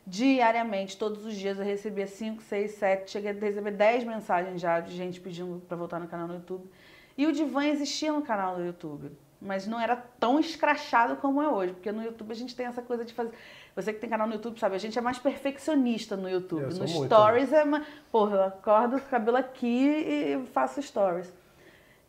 Diariamente, 0.07 0.97
todos 0.97 1.25
os 1.27 1.35
dias 1.35 1.59
eu 1.59 1.65
recebia 1.65 2.07
5, 2.07 2.41
6, 2.43 2.71
7, 2.73 3.11
cheguei 3.11 3.33
a 3.33 3.35
receber 3.35 3.73
10 3.73 4.05
mensagens 4.05 4.61
já 4.61 4.79
de 4.79 4.95
gente 4.97 5.21
pedindo 5.21 5.61
para 5.67 5.77
voltar 5.77 5.99
no 5.99 6.07
canal 6.07 6.29
no 6.29 6.35
YouTube. 6.35 6.71
E 7.19 7.27
o 7.27 7.33
Divan 7.33 7.67
existia 7.67 8.13
no 8.13 8.23
canal 8.23 8.57
do 8.57 8.65
YouTube, 8.65 9.11
mas 9.41 9.67
não 9.67 9.81
era 9.81 9.97
tão 9.97 10.41
escrachado 10.41 11.17
como 11.17 11.43
é 11.43 11.49
hoje, 11.49 11.73
porque 11.75 11.93
no 11.93 12.03
YouTube 12.03 12.33
a 12.33 12.35
gente 12.35 12.55
tem 12.55 12.67
essa 12.67 12.83
coisa 12.83 13.05
de 13.05 13.13
fazer. 13.13 13.33
Você 13.75 13.93
que 13.93 14.01
tem 14.01 14.09
canal 14.09 14.27
no 14.27 14.35
YouTube, 14.35 14.59
sabe? 14.59 14.75
A 14.75 14.79
gente 14.79 14.99
é 14.99 15.03
mais 15.03 15.19
perfeccionista 15.19 16.17
no 16.17 16.29
YouTube. 16.29 16.63
Eu 16.63 16.71
No 16.71 16.79
muito, 16.79 17.05
Stories 17.05 17.53
é 17.53 17.65
mais. 17.65 17.87
Porra, 18.11 18.37
eu 18.37 18.45
acordo 18.45 18.99
com 18.99 19.07
o 19.07 19.11
cabelo 19.11 19.37
aqui 19.37 19.87
e 19.87 20.47
faço 20.53 20.81
Stories. 20.81 21.33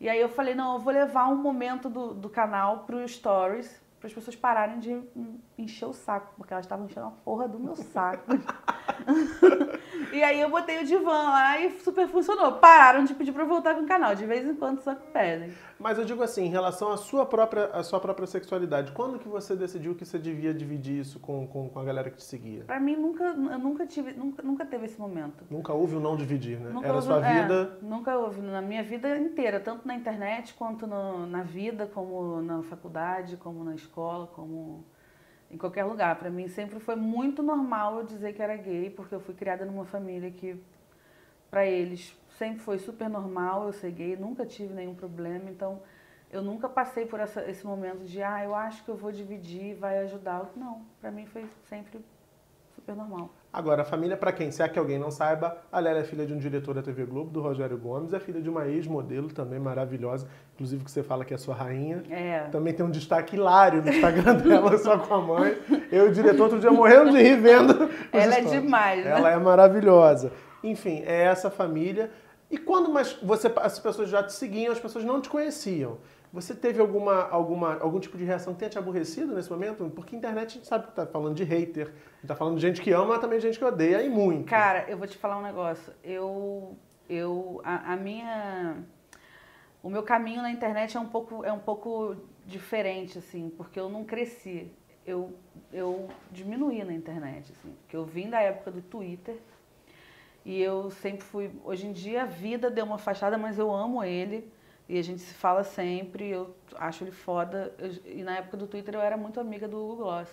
E 0.00 0.08
aí 0.08 0.20
eu 0.20 0.28
falei, 0.28 0.54
não, 0.54 0.74
eu 0.74 0.78
vou 0.78 0.92
levar 0.92 1.28
um 1.28 1.36
momento 1.36 1.90
do, 1.90 2.14
do 2.14 2.28
canal 2.30 2.84
pro 2.84 3.06
Stories, 3.06 3.80
para 3.98 4.06
as 4.06 4.12
pessoas 4.12 4.36
pararem 4.36 4.78
de 4.78 5.02
encher 5.58 5.86
o 5.86 5.92
saco, 5.92 6.32
porque 6.36 6.52
elas 6.52 6.64
estavam 6.64 6.86
enchendo 6.86 7.06
a 7.06 7.10
porra 7.10 7.48
do 7.48 7.58
meu 7.58 7.74
saco. 7.74 8.24
e 10.12 10.22
aí 10.22 10.40
eu 10.40 10.50
botei 10.50 10.80
o 10.82 10.84
divã 10.84 11.10
lá 11.30 11.58
e 11.60 11.78
super 11.80 12.06
funcionou. 12.08 12.52
Pararam 12.52 13.04
de 13.04 13.14
pedir 13.14 13.32
pra 13.32 13.42
eu 13.42 13.48
voltar 13.48 13.74
com 13.74 13.82
o 13.82 13.86
canal, 13.86 14.14
de 14.14 14.24
vez 14.26 14.46
em 14.46 14.54
quando 14.54 14.80
só 14.80 14.94
pedem. 14.94 15.52
Mas 15.78 15.96
eu 15.96 16.04
digo 16.04 16.22
assim, 16.22 16.44
em 16.46 16.50
relação 16.50 16.90
à 16.90 16.96
sua 16.96 17.24
própria, 17.24 17.66
à 17.66 17.82
sua 17.84 18.00
própria 18.00 18.26
sexualidade, 18.26 18.90
quando 18.92 19.18
que 19.18 19.28
você 19.28 19.54
decidiu 19.54 19.94
que 19.94 20.04
você 20.04 20.18
devia 20.18 20.52
dividir 20.52 20.98
isso 21.00 21.20
com, 21.20 21.46
com, 21.46 21.68
com 21.68 21.78
a 21.78 21.84
galera 21.84 22.10
que 22.10 22.16
te 22.16 22.24
seguia? 22.24 22.64
Pra 22.64 22.80
mim 22.80 22.96
nunca, 22.96 23.24
eu 23.24 23.58
nunca 23.58 23.86
tive, 23.86 24.12
nunca, 24.12 24.42
nunca 24.42 24.66
teve 24.66 24.86
esse 24.86 24.98
momento. 24.98 25.44
Nunca 25.48 25.72
houve 25.72 25.94
o 25.96 26.00
não 26.00 26.16
dividir, 26.16 26.58
né? 26.58 26.70
Nunca 26.70 26.86
Era 26.88 26.96
houve- 26.96 27.06
sua 27.06 27.24
é, 27.24 27.42
vida. 27.42 27.78
nunca 27.80 28.18
houve 28.18 28.40
na 28.40 28.60
minha 28.60 28.82
vida 28.82 29.16
inteira, 29.18 29.60
tanto 29.60 29.86
na 29.86 29.94
internet 29.94 30.52
quanto 30.54 30.86
no- 30.86 31.26
na 31.26 31.42
vida, 31.44 31.86
como 31.86 32.42
na 32.42 32.62
faculdade, 32.64 33.36
como 33.36 33.62
na 33.62 33.74
escola, 33.76 34.26
como 34.26 34.84
em 35.50 35.56
qualquer 35.56 35.84
lugar. 35.84 36.16
Pra 36.18 36.30
mim 36.30 36.48
sempre 36.48 36.78
foi 36.80 36.96
muito 36.96 37.42
normal 37.42 37.98
eu 37.98 38.04
dizer 38.06 38.32
que 38.34 38.42
era 38.42 38.56
gay, 38.56 38.90
porque 38.90 39.14
eu 39.14 39.20
fui 39.20 39.34
criada 39.34 39.64
numa 39.64 39.84
família 39.84 40.30
que 40.30 40.60
pra 41.50 41.64
eles 41.66 42.16
sempre 42.38 42.60
foi 42.60 42.78
super 42.78 43.08
normal 43.08 43.66
eu 43.66 43.72
ser 43.72 43.90
gay, 43.90 44.16
nunca 44.16 44.46
tive 44.46 44.72
nenhum 44.72 44.94
problema, 44.94 45.50
então 45.50 45.80
eu 46.30 46.42
nunca 46.42 46.68
passei 46.68 47.06
por 47.06 47.18
essa- 47.20 47.48
esse 47.48 47.66
momento 47.66 48.04
de, 48.04 48.22
ah, 48.22 48.44
eu 48.44 48.54
acho 48.54 48.84
que 48.84 48.90
eu 48.90 48.96
vou 48.96 49.10
dividir, 49.10 49.74
vai 49.76 49.98
ajudar. 50.00 50.50
Não, 50.54 50.82
pra 51.00 51.10
mim 51.10 51.26
foi 51.26 51.46
sempre 51.64 52.00
super 52.88 52.96
normal. 52.96 53.30
Agora, 53.52 53.82
a 53.82 53.84
família, 53.84 54.16
pra 54.16 54.32
quem? 54.32 54.50
Se 54.50 54.62
é 54.62 54.68
que 54.68 54.78
alguém 54.78 54.98
não 54.98 55.10
saiba, 55.10 55.58
a 55.70 55.78
Lélia 55.78 56.00
é 56.00 56.04
filha 56.04 56.24
de 56.24 56.32
um 56.32 56.38
diretor 56.38 56.74
da 56.74 56.82
TV 56.82 57.04
Globo, 57.04 57.30
do 57.30 57.40
Rogério 57.40 57.76
Gomes, 57.76 58.14
é 58.14 58.20
filha 58.20 58.40
de 58.40 58.48
uma 58.48 58.66
ex-modelo 58.66 59.28
também 59.28 59.58
maravilhosa, 59.58 60.26
inclusive 60.54 60.84
que 60.84 60.90
você 60.90 61.02
fala 61.02 61.24
que 61.24 61.34
é 61.34 61.36
sua 61.36 61.54
rainha. 61.54 62.02
É. 62.10 62.40
Também 62.50 62.72
tem 62.72 62.84
um 62.84 62.90
destaque 62.90 63.36
hilário 63.36 63.82
no 63.82 63.88
Instagram 63.90 64.36
dela, 64.40 64.78
só 64.78 64.98
com 64.98 65.14
a 65.14 65.20
mãe. 65.20 65.56
Eu 65.92 66.06
e 66.06 66.08
o 66.10 66.12
diretor 66.12 66.44
outro 66.44 66.58
dia 66.58 66.70
morrendo 66.70 67.10
de 67.10 67.22
rir 67.22 67.36
vendo. 67.36 67.90
Ela 68.12 68.36
é 68.36 68.40
demais, 68.42 69.04
né? 69.04 69.10
Ela 69.10 69.30
é 69.32 69.38
maravilhosa. 69.38 70.32
Enfim, 70.62 71.02
é 71.04 71.24
essa 71.24 71.50
família. 71.50 72.10
E 72.50 72.56
quando 72.56 72.90
mais 72.90 73.12
você, 73.22 73.52
as 73.56 73.78
pessoas 73.78 74.08
já 74.08 74.22
te 74.22 74.32
seguiam, 74.32 74.72
as 74.72 74.80
pessoas 74.80 75.04
não 75.04 75.20
te 75.20 75.28
conheciam. 75.28 75.98
Você 76.32 76.54
teve 76.54 76.80
alguma, 76.80 77.26
alguma, 77.28 77.78
algum 77.80 77.98
tipo 77.98 78.18
de 78.18 78.24
reação 78.24 78.52
que 78.52 78.58
tenha 78.58 78.70
te 78.70 78.78
aborrecido 78.78 79.34
nesse 79.34 79.50
momento? 79.50 79.88
Porque 79.90 80.14
internet 80.14 80.50
a 80.50 80.54
gente 80.54 80.66
sabe 80.66 80.86
que 80.86 80.92
tá 80.92 81.06
falando 81.06 81.34
de 81.34 81.42
hater, 81.42 81.92
tá 82.26 82.34
falando 82.34 82.56
de 82.56 82.60
gente 82.60 82.82
que 82.82 82.92
ama, 82.92 83.06
mas 83.06 83.20
também 83.20 83.38
de 83.38 83.46
gente 83.46 83.58
que 83.58 83.64
odeia, 83.64 84.02
e 84.02 84.10
muito. 84.10 84.44
Cara, 84.44 84.84
eu 84.88 84.98
vou 84.98 85.06
te 85.06 85.16
falar 85.16 85.38
um 85.38 85.42
negócio. 85.42 85.92
Eu, 86.04 86.76
eu, 87.08 87.62
a, 87.64 87.94
a 87.94 87.96
minha, 87.96 88.76
o 89.82 89.88
meu 89.88 90.02
caminho 90.02 90.42
na 90.42 90.50
internet 90.50 90.96
é 90.96 91.00
um 91.00 91.08
pouco, 91.08 91.44
é 91.44 91.52
um 91.52 91.60
pouco 91.60 92.14
diferente, 92.44 93.18
assim, 93.18 93.50
porque 93.56 93.80
eu 93.80 93.88
não 93.88 94.04
cresci. 94.04 94.70
Eu, 95.06 95.32
eu 95.72 96.08
diminuí 96.30 96.84
na 96.84 96.92
internet, 96.92 97.52
assim, 97.52 97.74
porque 97.80 97.96
eu 97.96 98.04
vim 98.04 98.28
da 98.28 98.40
época 98.42 98.70
do 98.70 98.82
Twitter 98.82 99.38
e 100.44 100.60
eu 100.60 100.90
sempre 100.90 101.24
fui. 101.24 101.50
Hoje 101.64 101.86
em 101.86 101.92
dia 101.92 102.24
a 102.24 102.26
vida 102.26 102.70
deu 102.70 102.84
uma 102.84 102.96
afastada, 102.96 103.38
mas 103.38 103.58
eu 103.58 103.74
amo 103.74 104.04
ele 104.04 104.52
e 104.88 104.98
a 104.98 105.02
gente 105.02 105.20
se 105.20 105.34
fala 105.34 105.62
sempre. 105.62 106.28
Eu 106.28 106.54
acho 106.76 107.04
ele 107.04 107.10
foda. 107.12 107.74
Eu- 107.78 107.92
e 108.04 108.22
na 108.22 108.36
época 108.38 108.56
do 108.56 108.66
Twitter 108.66 108.94
eu 108.94 109.00
era 109.00 109.16
muito 109.16 109.38
amiga 109.38 109.68
do 109.68 109.76
Hugo 109.76 109.96
Gloss. 109.96 110.28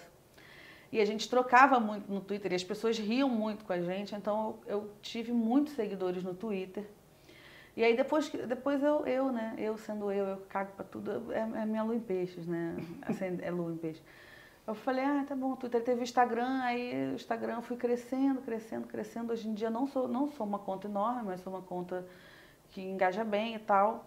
E 0.91 1.01
a 1.01 1.05
gente 1.05 1.29
trocava 1.29 1.79
muito 1.79 2.09
no 2.11 2.21
Twitter 2.21 2.51
e 2.53 2.55
as 2.55 2.63
pessoas 2.63 2.97
riam 2.97 3.27
muito 3.27 3.65
com 3.65 3.73
a 3.73 3.81
gente, 3.81 4.15
então 4.15 4.59
eu, 4.65 4.77
eu 4.77 4.91
tive 5.01 5.31
muitos 5.31 5.73
seguidores 5.73 6.23
no 6.23 6.33
Twitter. 6.33 6.85
E 7.75 7.83
aí 7.83 7.97
depois, 7.97 8.29
depois 8.29 8.81
eu, 8.81 9.05
eu, 9.05 9.31
né? 9.31 9.55
Eu 9.57 9.77
sendo 9.77 10.09
eu, 10.11 10.25
eu 10.25 10.37
cago 10.47 10.71
pra 10.73 10.85
tudo, 10.85 11.33
é, 11.33 11.39
é 11.39 11.65
minha 11.65 11.83
lua 11.83 11.95
em 11.95 11.99
peixes, 11.99 12.47
né? 12.47 12.77
Assim, 13.01 13.37
é 13.41 13.51
lua 13.51 13.73
em 13.73 13.77
peixes. 13.77 14.01
Eu 14.65 14.73
falei, 14.73 15.03
ah, 15.03 15.25
tá 15.27 15.35
bom, 15.35 15.55
Twitter 15.55 15.83
teve 15.83 15.99
o 16.01 16.03
Instagram, 16.03 16.61
aí 16.61 17.11
o 17.11 17.15
Instagram 17.15 17.61
fui 17.61 17.75
crescendo, 17.75 18.41
crescendo, 18.41 18.87
crescendo. 18.87 19.33
Hoje 19.33 19.47
em 19.49 19.53
dia 19.53 19.69
não 19.69 19.85
sou, 19.85 20.07
não 20.07 20.27
sou 20.27 20.45
uma 20.45 20.57
conta 20.57 20.87
enorme, 20.87 21.23
mas 21.25 21.41
sou 21.41 21.53
uma 21.53 21.61
conta 21.61 22.05
que 22.69 22.81
engaja 22.81 23.23
bem 23.23 23.55
e 23.55 23.59
tal. 23.59 24.05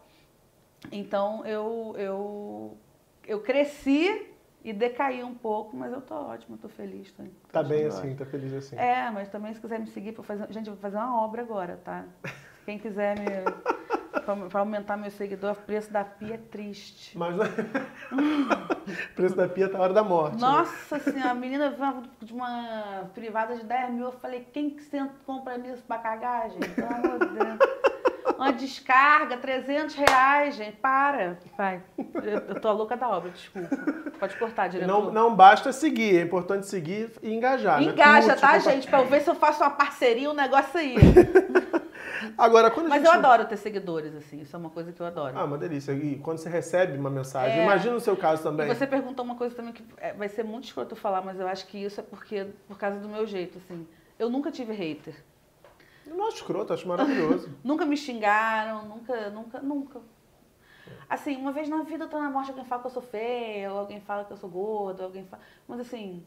Então 0.93 1.45
eu, 1.47 1.95
eu, 1.99 2.79
eu 3.27 3.41
cresci 3.41 4.27
e 4.65 4.73
decaí 4.73 5.23
um 5.23 5.35
pouco, 5.35 5.77
mas 5.77 5.93
eu 5.93 6.01
tô 6.01 6.15
ótima, 6.15 6.57
tô 6.57 6.69
feliz. 6.69 7.11
Tô, 7.13 7.23
Tá 7.53 7.63
bem 7.63 7.87
assim, 7.87 8.15
tá 8.15 8.25
feliz 8.27 8.53
assim. 8.53 8.77
é, 8.77 9.11
mas 9.11 9.29
também 9.29 9.53
se 9.55 9.61
quiser 9.61 9.79
me 9.79 9.87
seguir 9.89 10.13
para 10.13 10.25
fazer. 10.25 10.47
Gente, 10.53 10.67
eu 10.69 10.75
vou 10.75 10.81
fazer 10.83 10.97
uma 10.97 11.23
obra 11.23 11.43
agora, 11.43 11.81
tá? 11.85 12.05
Quem 12.65 12.79
quiser 12.79 13.19
me. 13.19 13.25
pra- 14.25 14.37
pra 14.49 14.61
aumentar 14.61 14.97
meu 14.97 15.11
seguidor, 15.11 15.53
o 15.53 15.57
preço 15.57 15.91
da 15.93 16.05
pia 16.05 16.35
é 16.35 16.39
triste. 16.39 17.17
Mas 17.17 17.35
o 17.37 17.41
preço 19.15 19.35
da 19.37 19.49
pia 19.49 19.69
tá 19.71 19.79
a 19.79 19.81
hora 19.83 19.93
da 19.95 20.03
morte. 20.05 20.35
né? 20.41 20.47
Nossa 20.47 20.99
senhora, 20.99 21.31
a 21.31 21.35
menina 21.35 21.71
veio 21.71 22.03
de 22.21 22.33
uma 22.33 23.09
privada 23.15 23.57
de 23.57 23.65
10 23.65 23.91
mil. 23.93 24.07
Eu 24.07 24.13
falei, 24.13 24.47
quem 24.53 24.71
que 24.71 24.83
senta 24.83 25.15
compra 25.25 25.57
nisso 25.57 25.83
pra 25.87 25.99
cagar, 25.99 26.51
gente? 26.51 26.69
Pelo 26.75 26.89
amor 26.93 27.19
de 27.21 27.27
Deus. 27.29 27.59
Uma 28.39 28.53
descarga, 28.53 29.37
300 29.37 29.97
reais, 29.97 30.55
gente. 30.55 30.77
Para. 30.77 31.37
Vai. 31.57 31.83
Eu, 32.15 32.39
eu 32.55 32.61
tô 32.61 32.69
a 32.69 32.73
louca 32.73 32.97
da 32.97 33.09
obra, 33.09 33.31
desculpa. 33.31 33.77
Pode 34.19 34.37
cortar, 34.37 34.69
diretor. 34.69 34.87
Não, 34.91 35.11
não 35.13 35.35
basta 35.35 35.73
seguir, 35.73 36.17
é 36.19 36.23
importante 36.23 36.67
seguir 36.67 37.11
e 37.21 37.35
engajar. 37.35 37.81
né? 37.81 37.89
Engaja, 37.91 38.29
Curte, 38.29 38.41
tá, 38.41 38.47
compartilha. 38.47 38.75
gente? 38.75 38.89
Pra 38.89 39.01
eu 39.01 39.07
ver 39.07 39.21
se 39.23 39.29
eu 39.31 39.35
faço 39.35 39.63
uma 39.63 39.71
parceria, 39.71 40.31
um 40.31 40.35
negócio 40.35 40.79
aí. 40.79 40.95
Agora, 42.37 42.71
quando 42.71 42.87
a 42.87 42.91
Mas 42.91 42.99
gente... 43.03 43.07
eu 43.13 43.13
adoro 43.19 43.45
ter 43.47 43.57
seguidores, 43.57 44.15
assim. 44.15 44.41
Isso 44.41 44.55
é 44.55 44.59
uma 44.59 44.71
coisa 44.71 44.93
que 44.93 45.01
eu 45.01 45.07
adoro. 45.07 45.37
Ah, 45.37 45.45
uma 45.45 45.59
delícia. 45.59 45.93
E 45.93 46.17
quando 46.19 46.39
você 46.39 46.49
recebe 46.49 46.97
uma 46.97 47.11
mensagem, 47.11 47.59
É. 47.61 47.65
imagina 47.65 47.97
o 47.97 48.01
seu 48.01 48.17
caso 48.17 48.43
E 48.43 48.45
também. 48.45 48.69
você 48.69 48.87
perguntou 48.87 49.25
uma 49.25 49.35
coisa 49.35 49.55
também 49.55 49.73
que 49.73 49.85
é, 49.99 50.13
vai 50.13 50.29
ser 50.29 50.45
muito 50.45 50.65
escroto 50.65 50.95
falar, 50.97 51.23
mas 51.23 51.39
eu 51.39 51.47
acho 51.49 51.67
que 51.67 51.79
isso 51.79 52.01
é 52.01 52.03
porque 52.03 52.47
por 52.67 52.79
causa 52.79 52.99
do 52.99 53.09
meu 53.09 53.27
jeito, 53.27 53.59
assim. 53.59 53.87
Eu 54.19 54.29
nunca 54.31 54.51
tive 54.51 54.73
hater. 54.73 55.15
Eu 56.09 56.17
não 56.17 56.27
acho 56.27 56.39
escroto, 56.39 56.73
acho 56.73 56.89
maravilhoso. 56.89 57.51
Nunca 57.63 57.85
me 57.85 57.97
xingaram, 57.97 58.89
nunca, 58.89 59.31
nunca, 59.31 59.61
nunca. 59.61 60.01
Assim, 61.09 61.37
uma 61.37 61.53
vez 61.53 61.69
na 61.69 61.83
vida 61.83 62.05
eu 62.05 62.09
tô 62.09 62.19
na 62.19 62.31
morte, 62.31 62.51
alguém 62.51 62.65
fala 62.65 62.81
que 62.81 62.87
eu 62.89 62.93
sou 62.93 63.03
feia, 63.03 63.73
ou 63.73 63.79
alguém 63.79 64.01
fala 64.01 64.25
que 64.25 64.33
eu 64.33 64.37
sou 64.37 64.49
gorda, 64.49 65.05
alguém 65.05 65.25
fala. 65.27 65.43
Mas 65.67 65.81
assim, 65.81 66.25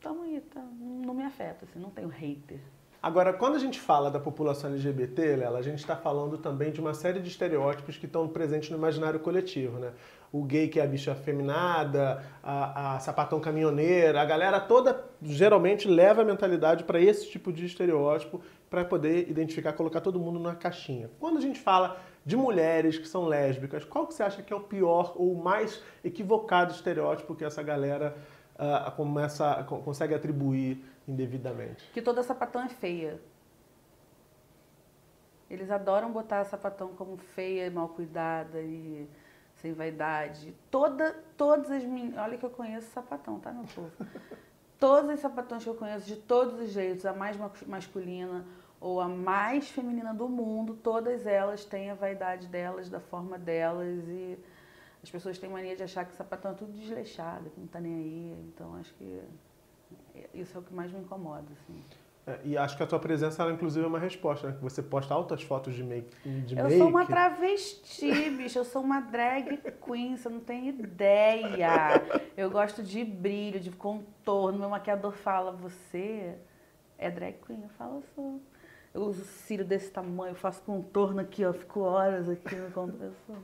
tamo 0.00 0.22
aí, 0.22 0.40
tá? 0.40 0.62
Não 0.80 1.14
me 1.14 1.24
afeta, 1.24 1.64
assim, 1.64 1.80
não 1.80 1.90
tenho 1.90 2.08
hater. 2.08 2.60
Agora, 3.02 3.32
quando 3.32 3.54
a 3.56 3.58
gente 3.58 3.80
fala 3.80 4.10
da 4.10 4.20
população 4.20 4.70
LGBT, 4.70 5.36
Lela, 5.36 5.58
a 5.58 5.62
gente 5.62 5.78
está 5.78 5.96
falando 5.96 6.36
também 6.36 6.70
de 6.70 6.80
uma 6.80 6.92
série 6.92 7.18
de 7.18 7.30
estereótipos 7.30 7.96
que 7.96 8.04
estão 8.04 8.28
presentes 8.28 8.68
no 8.68 8.76
imaginário 8.76 9.18
coletivo, 9.20 9.78
né? 9.78 9.92
O 10.30 10.44
gay 10.44 10.68
que 10.68 10.78
é 10.78 10.82
a 10.82 10.86
bicha 10.86 11.12
afeminada, 11.12 12.22
a, 12.42 12.96
a 12.96 13.00
sapatão 13.00 13.40
caminhoneira, 13.40 14.20
a 14.20 14.24
galera 14.24 14.60
toda 14.60 15.02
geralmente 15.22 15.88
leva 15.88 16.20
a 16.20 16.24
mentalidade 16.26 16.84
para 16.84 17.00
esse 17.00 17.30
tipo 17.30 17.50
de 17.50 17.64
estereótipo 17.64 18.42
para 18.70 18.84
poder 18.84 19.28
identificar, 19.28 19.72
colocar 19.72 20.00
todo 20.00 20.18
mundo 20.20 20.38
numa 20.38 20.54
caixinha. 20.54 21.10
Quando 21.18 21.38
a 21.38 21.40
gente 21.40 21.58
fala 21.58 22.00
de 22.24 22.36
mulheres 22.36 22.96
que 22.96 23.08
são 23.08 23.26
lésbicas, 23.26 23.84
qual 23.84 24.06
que 24.06 24.14
você 24.14 24.22
acha 24.22 24.42
que 24.42 24.52
é 24.52 24.56
o 24.56 24.60
pior 24.60 25.12
ou 25.16 25.32
o 25.32 25.42
mais 25.42 25.82
equivocado 26.04 26.72
estereótipo 26.72 27.34
que 27.34 27.44
essa 27.44 27.62
galera 27.64 28.16
ah, 28.56 28.92
começa, 28.96 29.64
co- 29.64 29.78
consegue 29.80 30.14
atribuir 30.14 30.84
indevidamente? 31.08 31.90
Que 31.92 32.00
toda 32.00 32.22
sapatão 32.22 32.62
é 32.62 32.68
feia. 32.68 33.20
Eles 35.50 35.68
adoram 35.70 36.12
botar 36.12 36.40
a 36.40 36.44
sapatão 36.44 36.88
como 36.94 37.16
feia 37.16 37.68
mal 37.72 37.88
cuidada 37.88 38.60
e 38.60 39.08
sem 39.56 39.72
vaidade. 39.72 40.54
Toda, 40.70 41.12
todas 41.36 41.70
as 41.72 41.82
meninas. 41.84 42.18
Olha 42.18 42.38
que 42.38 42.46
eu 42.46 42.50
conheço 42.50 42.88
sapatão, 42.92 43.40
tá, 43.40 43.52
meu 43.52 43.64
povo? 43.74 43.90
Todas 44.78 45.10
as 45.10 45.20
sapatões 45.20 45.62
que 45.62 45.68
eu 45.68 45.74
conheço, 45.74 46.06
de 46.06 46.16
todos 46.16 46.58
os 46.58 46.70
jeitos, 46.70 47.04
a 47.04 47.12
mais 47.12 47.36
mas- 47.36 47.62
masculina 47.66 48.46
ou 48.80 49.00
a 49.00 49.08
mais 49.08 49.68
feminina 49.68 50.14
do 50.14 50.28
mundo, 50.28 50.74
todas 50.74 51.26
elas 51.26 51.64
têm 51.64 51.90
a 51.90 51.94
vaidade 51.94 52.46
delas, 52.46 52.88
da 52.88 53.00
forma 53.00 53.38
delas 53.38 54.08
e 54.08 54.38
as 55.02 55.10
pessoas 55.10 55.38
têm 55.38 55.50
mania 55.50 55.76
de 55.76 55.82
achar 55.82 56.04
que 56.04 56.14
sapatão 56.14 56.52
é 56.52 56.54
tudo 56.54 56.72
desleixado, 56.72 57.50
que 57.50 57.60
não 57.60 57.66
tá 57.66 57.80
nem 57.80 57.94
aí. 57.94 58.36
Então 58.48 58.74
acho 58.76 58.92
que 58.94 59.22
isso 60.34 60.56
é 60.56 60.60
o 60.60 60.62
que 60.62 60.72
mais 60.72 60.90
me 60.90 61.00
incomoda, 61.00 61.46
assim. 61.52 61.82
É, 62.26 62.38
e 62.44 62.56
acho 62.56 62.76
que 62.76 62.82
a 62.82 62.86
tua 62.86 62.98
presença, 62.98 63.42
ela, 63.42 63.52
inclusive, 63.52 63.84
é 63.84 63.88
uma 63.88 63.98
resposta, 63.98 64.48
né? 64.48 64.54
Que 64.54 64.62
você 64.62 64.82
posta 64.82 65.14
altas 65.14 65.42
fotos 65.42 65.74
de 65.74 65.82
make. 65.82 66.14
De 66.22 66.56
Eu 66.56 66.64
make. 66.64 66.78
sou 66.78 66.88
uma 66.88 67.06
travesti, 67.06 68.30
bicho. 68.30 68.58
Eu 68.58 68.64
sou 68.64 68.82
uma 68.82 69.00
drag 69.00 69.58
queen, 69.84 70.16
você 70.16 70.28
não 70.28 70.40
tem 70.40 70.68
ideia. 70.68 72.02
Eu 72.36 72.50
gosto 72.50 72.82
de 72.82 73.04
brilho, 73.04 73.58
de 73.58 73.70
contorno. 73.70 74.58
Meu 74.58 74.68
maquiador 74.68 75.12
fala, 75.12 75.50
você 75.50 76.36
é 76.98 77.10
drag 77.10 77.38
queen? 77.46 77.62
Eu 77.62 77.70
falo, 77.70 77.96
eu 77.96 78.02
sou. 78.14 78.40
Eu 78.92 79.02
uso 79.02 79.24
cílio 79.24 79.64
desse 79.64 79.90
tamanho, 79.90 80.34
faço 80.34 80.60
contorno 80.62 81.20
aqui, 81.20 81.44
ó. 81.44 81.52
Fico 81.52 81.80
horas 81.80 82.28
aqui 82.28 82.56
no 82.56 82.70
contorno. 82.72 83.04
Eu 83.04 83.12
sou. 83.26 83.36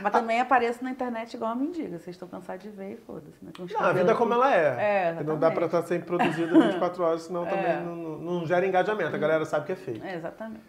Mas 0.00 0.12
também 0.12 0.40
apareço 0.40 0.82
na 0.82 0.90
internet 0.90 1.34
igual 1.34 1.52
uma 1.52 1.62
mendiga. 1.62 1.98
Vocês 1.98 2.16
estão 2.16 2.26
cansados 2.26 2.62
de 2.62 2.70
ver 2.70 2.92
e 2.92 2.96
foda-se. 2.96 3.36
Né? 3.44 3.52
Não, 3.58 3.80
a 3.80 3.92
vida 3.92 4.12
é 4.12 4.14
como 4.14 4.32
ela 4.32 4.54
é. 4.54 5.16
É, 5.18 5.22
não 5.22 5.38
dá 5.38 5.50
pra 5.50 5.66
estar 5.66 5.82
sempre 5.82 6.06
produzida 6.06 6.58
24 6.58 7.02
horas, 7.04 7.22
senão 7.22 7.44
também 7.46 7.66
É. 7.66 7.80
não, 7.80 7.96
não- 7.96 8.18
não 8.18 8.46
gera 8.46 8.66
engajamento. 8.66 9.14
A 9.14 9.18
galera 9.18 9.44
sabe 9.44 9.66
que 9.66 9.72
é 9.72 9.76
fake. 9.76 10.00
É, 10.02 10.14
exatamente. 10.14 10.62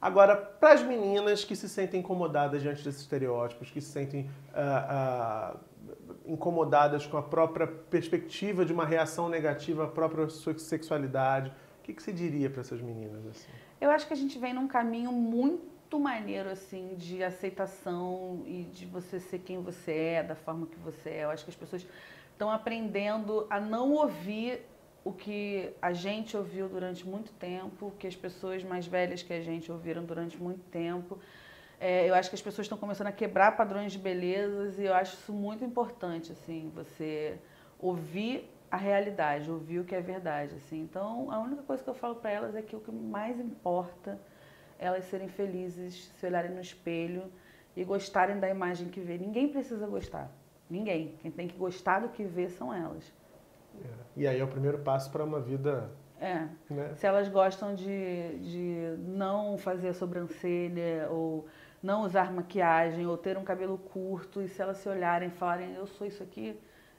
Agora, 0.00 0.36
para 0.36 0.74
as 0.74 0.82
meninas 0.84 1.44
que 1.44 1.56
se 1.56 1.68
sentem 1.68 1.98
incomodadas 1.98 2.62
diante 2.62 2.84
desses 2.84 3.00
estereótipos, 3.00 3.72
que 3.72 3.80
se 3.80 3.90
sentem 3.90 4.30
ah, 4.54 4.86
ah, 4.88 5.56
incomodadas 6.24 7.04
com 7.06 7.16
a 7.16 7.22
própria 7.22 7.66
perspectiva 7.66 8.64
de 8.64 8.72
uma 8.72 8.84
reação 8.86 9.28
negativa 9.28 9.84
à 9.84 9.88
própria 9.88 10.28
sua 10.28 10.56
sexualidade, 10.56 11.52
que, 11.88 11.94
que 11.94 12.02
você 12.02 12.12
diria 12.12 12.50
para 12.50 12.60
essas 12.60 12.80
meninas? 12.82 13.26
Assim? 13.26 13.50
Eu 13.80 13.90
acho 13.90 14.06
que 14.06 14.12
a 14.12 14.16
gente 14.16 14.38
vem 14.38 14.52
num 14.52 14.68
caminho 14.68 15.10
muito 15.10 15.98
maneiro, 15.98 16.50
assim, 16.50 16.94
de 16.96 17.24
aceitação 17.24 18.42
e 18.46 18.64
de 18.64 18.84
você 18.84 19.18
ser 19.18 19.38
quem 19.38 19.62
você 19.62 19.92
é, 19.92 20.22
da 20.22 20.34
forma 20.34 20.66
que 20.66 20.78
você 20.78 21.08
é. 21.08 21.24
Eu 21.24 21.30
acho 21.30 21.44
que 21.44 21.50
as 21.50 21.56
pessoas 21.56 21.86
estão 22.30 22.50
aprendendo 22.50 23.46
a 23.48 23.58
não 23.58 23.92
ouvir 23.94 24.60
o 25.02 25.12
que 25.12 25.70
a 25.80 25.92
gente 25.92 26.36
ouviu 26.36 26.68
durante 26.68 27.06
muito 27.06 27.32
tempo, 27.32 27.92
que 27.98 28.06
as 28.06 28.14
pessoas 28.14 28.62
mais 28.62 28.86
velhas 28.86 29.22
que 29.22 29.32
a 29.32 29.40
gente 29.40 29.72
ouviram 29.72 30.04
durante 30.04 30.36
muito 30.36 30.60
tempo. 30.70 31.18
É, 31.80 32.06
eu 32.08 32.14
acho 32.14 32.28
que 32.28 32.34
as 32.34 32.42
pessoas 32.42 32.66
estão 32.66 32.76
começando 32.76 33.06
a 33.06 33.12
quebrar 33.12 33.56
padrões 33.56 33.92
de 33.92 33.98
belezas 33.98 34.78
e 34.78 34.82
eu 34.82 34.92
acho 34.92 35.14
isso 35.14 35.32
muito 35.32 35.64
importante, 35.64 36.32
assim, 36.32 36.70
você 36.74 37.38
ouvir 37.78 38.50
a 38.70 38.76
realidade, 38.76 39.50
ouvir 39.50 39.80
o 39.80 39.84
que 39.84 39.94
é 39.94 40.00
verdade, 40.00 40.54
assim. 40.56 40.80
Então, 40.80 41.30
a 41.30 41.38
única 41.38 41.62
coisa 41.62 41.82
que 41.82 41.88
eu 41.88 41.94
falo 41.94 42.16
para 42.16 42.30
elas 42.30 42.54
é 42.54 42.62
que 42.62 42.76
o 42.76 42.80
que 42.80 42.90
mais 42.90 43.38
importa 43.40 44.18
é 44.78 44.86
elas 44.86 45.04
serem 45.06 45.28
felizes, 45.28 46.12
se 46.16 46.26
olharem 46.26 46.52
no 46.52 46.60
espelho 46.60 47.24
e 47.76 47.82
gostarem 47.84 48.38
da 48.38 48.48
imagem 48.48 48.88
que 48.88 49.00
vê. 49.00 49.18
Ninguém 49.18 49.48
precisa 49.48 49.86
gostar, 49.86 50.30
ninguém. 50.70 51.16
Quem 51.20 51.30
tem 51.30 51.48
que 51.48 51.56
gostar 51.56 52.00
do 52.00 52.08
que 52.10 52.24
vê 52.24 52.48
são 52.48 52.72
elas. 52.72 53.12
E 54.16 54.26
aí 54.26 54.38
é 54.40 54.44
o 54.44 54.48
primeiro 54.48 54.78
passo 54.78 55.10
para 55.10 55.24
uma 55.24 55.40
vida. 55.40 55.90
É. 56.20 56.48
Né? 56.68 56.94
Se 56.94 57.06
elas 57.06 57.28
gostam 57.28 57.74
de, 57.74 58.38
de 58.38 58.96
não 58.98 59.56
fazer 59.56 59.88
a 59.88 59.94
sobrancelha, 59.94 61.08
ou 61.10 61.46
não 61.82 62.02
usar 62.02 62.32
maquiagem, 62.32 63.06
ou 63.06 63.16
ter 63.16 63.36
um 63.36 63.44
cabelo 63.44 63.78
curto, 63.78 64.42
e 64.42 64.48
se 64.48 64.60
elas 64.60 64.78
se 64.78 64.88
olharem 64.88 65.28
e 65.28 65.32
falarem, 65.32 65.74
eu 65.74 65.86
sou 65.86 66.06
isso 66.06 66.22
aqui, 66.22 66.58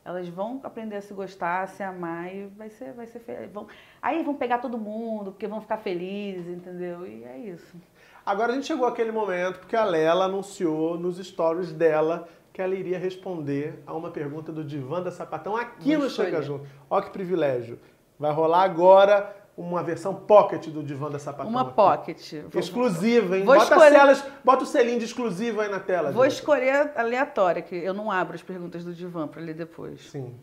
elas 0.10 0.28
vão 0.28 0.60
aprender 0.64 0.96
a 0.96 1.02
se 1.02 1.14
gostar, 1.14 1.62
a 1.64 1.68
se 1.68 1.84
amar, 1.84 2.34
e 2.34 2.48
vai 2.58 2.70
ser, 2.70 2.94
vai 2.94 3.06
ser 3.06 3.20
fe- 3.20 3.48
vão 3.54 3.68
Aí 4.02 4.24
vão 4.24 4.34
pegar 4.36 4.58
todo 4.58 4.78
mundo, 4.78 5.32
porque 5.32 5.48
vão 5.48 5.62
ficar 5.62 5.78
felizes, 5.78 6.48
entendeu? 6.48 7.06
E 7.06 7.24
é 7.24 7.38
isso. 7.38 7.78
Agora 8.26 8.52
a 8.52 8.56
gente 8.56 8.68
chegou 8.68 8.88
àquele 8.88 9.12
momento 9.12 9.60
porque 9.60 9.76
a 9.76 9.84
Lela 9.86 10.26
anunciou 10.26 10.98
nos 11.00 11.18
stories 11.18 11.72
dela 11.72 12.28
que 12.52 12.62
ela 12.62 12.74
iria 12.76 12.98
responder 12.98 13.82
a 13.86 13.94
uma 13.94 14.10
pergunta 14.12 14.52
do 14.52 14.64
Divan 14.64 15.02
da 15.04 15.12
Sapatão 15.12 15.56
aqui 15.56 15.96
Vou 15.96 16.04
no 16.06 16.10
Chega 16.10 16.40
escolher. 16.40 16.44
Junto. 16.44 16.68
Ó 16.90 17.00
que 17.02 17.12
privilégio. 17.12 17.80
Vai 18.20 18.32
rolar 18.34 18.64
agora 18.64 19.34
uma 19.62 19.84
versão 19.84 20.16
pocket 20.16 20.68
do 20.70 20.82
Divan 20.82 21.12
da 21.12 21.20
Sapatão. 21.20 21.52
Uma 21.52 21.62
aqui. 21.62 21.74
pocket. 21.74 22.34
Exclusiva, 22.56 23.38
hein? 23.38 23.44
Vou 23.44 23.56
bota, 23.56 23.74
escolher- 23.74 23.92
celas, 23.92 24.24
bota 24.44 24.64
o 24.64 24.66
selinho 24.66 25.00
de 25.00 25.06
exclusivo 25.06 25.60
aí 25.62 25.70
na 25.70 25.80
tela. 25.80 26.12
Vou 26.12 26.24
gente. 26.24 26.36
escolher 26.36 26.92
aleatória, 26.96 27.62
que 27.62 27.76
eu 27.76 27.94
não 27.94 28.10
abro 28.10 28.36
as 28.36 28.42
perguntas 28.42 28.84
do 28.86 28.94
divã 28.94 29.28
para 29.28 29.42
ler 29.42 29.54
depois. 29.54 30.10
Sim. 30.10 30.34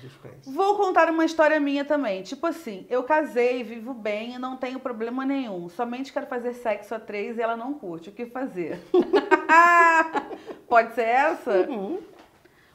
Suspense. 0.00 0.50
Vou 0.52 0.76
contar 0.76 1.08
uma 1.08 1.24
história 1.24 1.60
minha 1.60 1.84
também. 1.84 2.22
Tipo 2.22 2.46
assim, 2.48 2.84
eu 2.90 3.04
casei, 3.04 3.62
vivo 3.62 3.94
bem 3.94 4.34
e 4.34 4.38
não 4.38 4.56
tenho 4.56 4.80
problema 4.80 5.24
nenhum. 5.24 5.68
Somente 5.68 6.12
quero 6.12 6.26
fazer 6.26 6.52
sexo 6.54 6.94
a 6.96 6.98
três 6.98 7.38
e 7.38 7.42
ela 7.42 7.56
não 7.56 7.74
curte. 7.74 8.08
O 8.08 8.12
que 8.12 8.26
fazer? 8.26 8.80
Pode 10.68 10.94
ser 10.94 11.02
essa? 11.02 11.52
Uhum. 11.70 12.00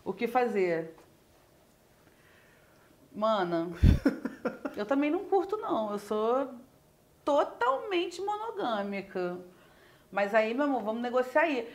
O 0.06 0.14
que 0.14 0.28
fazer? 0.28 0.96
Mana, 3.14 3.70
eu 4.80 4.86
também 4.86 5.12
não 5.12 5.26
curto, 5.26 5.58
não. 5.58 5.92
Eu 5.92 6.00
sou 6.00 6.50
totalmente 7.26 8.22
monogâmica. 8.22 9.38
Mas 10.12 10.34
aí, 10.34 10.54
meu 10.54 10.66
amor, 10.66 10.84
vamos 10.84 11.02
negociar 11.02 11.42
aí. 11.42 11.70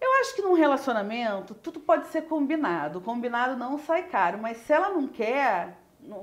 Eu 0.00 0.12
acho 0.20 0.34
que 0.34 0.42
num 0.42 0.54
relacionamento 0.54 1.54
tudo 1.54 1.80
pode 1.80 2.08
ser 2.08 2.22
combinado. 2.22 3.00
Combinado 3.00 3.56
não 3.56 3.78
sai 3.78 4.08
caro, 4.08 4.38
mas 4.38 4.58
se 4.58 4.72
ela 4.72 4.90
não 4.90 5.06
quer, 5.08 5.76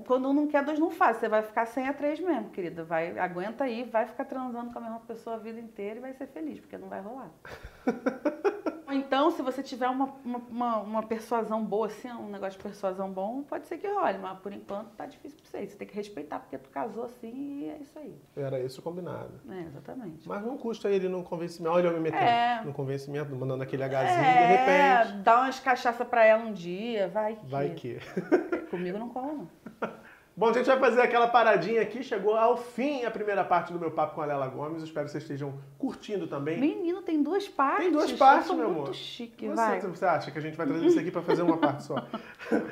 quando 0.06 0.30
um 0.30 0.34
não 0.34 0.48
quer, 0.48 0.64
dois 0.64 0.80
não 0.80 0.92
faz. 0.92 1.18
Você 1.18 1.30
vai 1.30 1.42
ficar 1.42 1.66
sem 1.66 1.88
a 1.88 1.94
três 1.94 2.20
mesmo, 2.20 2.50
querida. 2.50 2.84
Vai, 2.84 3.18
aguenta 3.18 3.64
aí, 3.64 3.84
vai 3.84 4.06
ficar 4.06 4.26
transando 4.26 4.72
com 4.72 4.80
a 4.80 4.82
mesma 4.82 5.00
pessoa 5.02 5.38
a 5.38 5.40
vida 5.40 5.60
inteira 5.60 5.98
e 5.98 6.02
vai 6.02 6.14
ser 6.14 6.28
feliz, 6.28 6.60
porque 6.60 6.78
não 6.78 6.90
vai 6.90 7.02
rolar. 7.02 7.32
Ou 8.88 8.94
então, 8.94 9.32
se 9.32 9.42
você 9.42 9.64
tiver 9.64 9.88
uma, 9.90 10.14
uma, 10.24 10.78
uma, 10.78 11.04
persuasão 11.04 11.64
boa, 11.64 11.88
assim, 11.88 12.10
um 12.12 12.30
negócio 12.30 12.58
de 12.58 12.64
persuasão 12.64 13.12
bom, 13.12 13.42
pode 13.42 13.68
ser 13.68 13.78
que 13.78 13.88
role, 13.88 14.18
mas 14.20 14.38
por 14.40 14.54
enquanto 14.54 14.90
tá 14.92 15.06
difícil 15.06 15.40
pra 15.40 15.50
você. 15.50 15.68
Você 15.68 15.76
tem 15.76 15.88
que 15.88 15.96
respeitar, 15.96 16.40
porque 16.40 16.58
tu 16.58 16.70
casou 16.70 17.06
assim 17.06 17.64
e 17.64 17.70
é 17.70 17.78
isso 17.82 17.98
aí. 17.98 18.16
Era 18.36 18.60
isso 18.60 18.82
combinado. 18.82 19.42
É, 19.50 19.62
exatamente. 19.62 20.28
Mas 20.28 20.44
não 20.44 20.58
custa 20.58 20.90
ele 20.90 21.10
no 21.10 21.24
convencimento. 21.24 21.76
Olha 21.76 21.88
eu 21.88 21.94
me 21.94 22.00
metendo 22.00 22.24
É. 22.24 22.62
no 22.64 22.74
convencimento, 22.74 23.36
mandando 23.36 23.64
aquele 23.64 23.84
Hzinho, 23.84 24.00
é, 24.00 24.48
de 24.48 24.56
repente. 24.56 25.24
dá 25.24 25.42
umas 25.42 25.60
cachaça 25.60 26.06
pra 26.06 26.26
ela 26.26 26.44
um 26.44 26.54
dia, 26.54 27.08
vai 27.08 27.36
que. 27.36 27.46
Vai 27.46 27.70
que. 27.72 28.00
Comigo 28.70 28.98
não 28.98 29.10
cola, 29.10 29.34
não. 29.34 29.48
Bom, 30.38 30.50
a 30.50 30.54
gente 30.54 30.66
vai 30.66 30.78
fazer 30.78 31.02
aquela 31.02 31.28
paradinha 31.28 31.82
aqui. 31.82 32.04
Chegou 32.04 32.36
ao 32.36 32.58
fim 32.58 33.06
a 33.06 33.12
primeira 33.12 33.44
parte 33.44 33.72
do 33.72 33.80
meu 33.80 33.92
papo 33.92 34.16
com 34.16 34.22
a 34.22 34.26
Lela 34.26 34.48
Gomes. 34.48 34.84
Espero 34.84 35.06
que 35.06 35.12
vocês 35.12 35.24
estejam 35.24 35.54
curtindo 35.78 36.28
também. 36.28 36.60
Menino, 36.60 37.02
tem 37.02 37.24
duas 37.24 37.48
partes. 37.48 37.84
Tem 37.86 37.92
duas 37.92 38.12
partes, 38.12 38.52
meu 38.52 38.68
muito 38.68 38.82
amor. 38.82 38.94
chique, 38.94 39.48
Você, 39.48 39.56
vai. 39.56 39.80
você 39.80 40.06
acha 40.06 40.32
que 40.32 40.38
a 40.38 40.42
gente 40.42 40.58
vai 40.58 40.68
trazer 40.68 40.86
isso 40.88 41.00
aqui 41.00 41.10
para 41.10 41.22
fazer 41.22 41.42
uma 41.42 41.58
parte 41.58 41.84
só? 41.84 41.96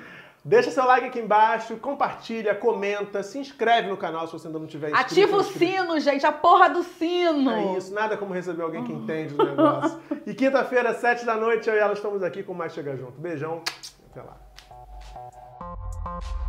Deixa 0.45 0.71
seu 0.71 0.83
like 0.85 1.07
aqui 1.07 1.21
embaixo, 1.21 1.77
compartilha, 1.77 2.53
comenta, 2.53 3.23
se 3.23 3.39
inscreve 3.39 3.87
no 3.87 3.95
canal 3.95 4.27
se 4.27 4.33
você 4.33 4.47
ainda 4.47 4.59
não 4.59 4.67
tiver 4.67 4.89
inscrito. 4.89 5.11
Ativa 5.13 5.37
o 5.37 5.43
sino, 5.43 5.97
gente, 6.01 6.25
a 6.25 6.33
porra 6.33 6.69
do 6.69 6.83
sino. 6.83 7.49
É 7.49 7.77
isso, 7.77 7.93
nada 7.93 8.17
como 8.17 8.33
receber 8.33 8.61
alguém 8.61 8.83
que 8.83 8.91
entende 8.91 9.33
do 9.35 9.45
negócio. 9.45 9.97
E 10.27 10.33
quinta-feira, 10.33 10.93
sete 10.93 11.25
da 11.25 11.35
noite, 11.37 11.69
eu 11.69 11.75
e 11.75 11.79
ela 11.79 11.93
estamos 11.93 12.21
aqui 12.23 12.43
com 12.43 12.53
mais 12.53 12.73
Chega 12.73 12.95
Junto. 12.97 13.21
Beijão, 13.21 13.61
até 14.11 14.21
lá. 14.21 14.37
Bye. 16.03 16.43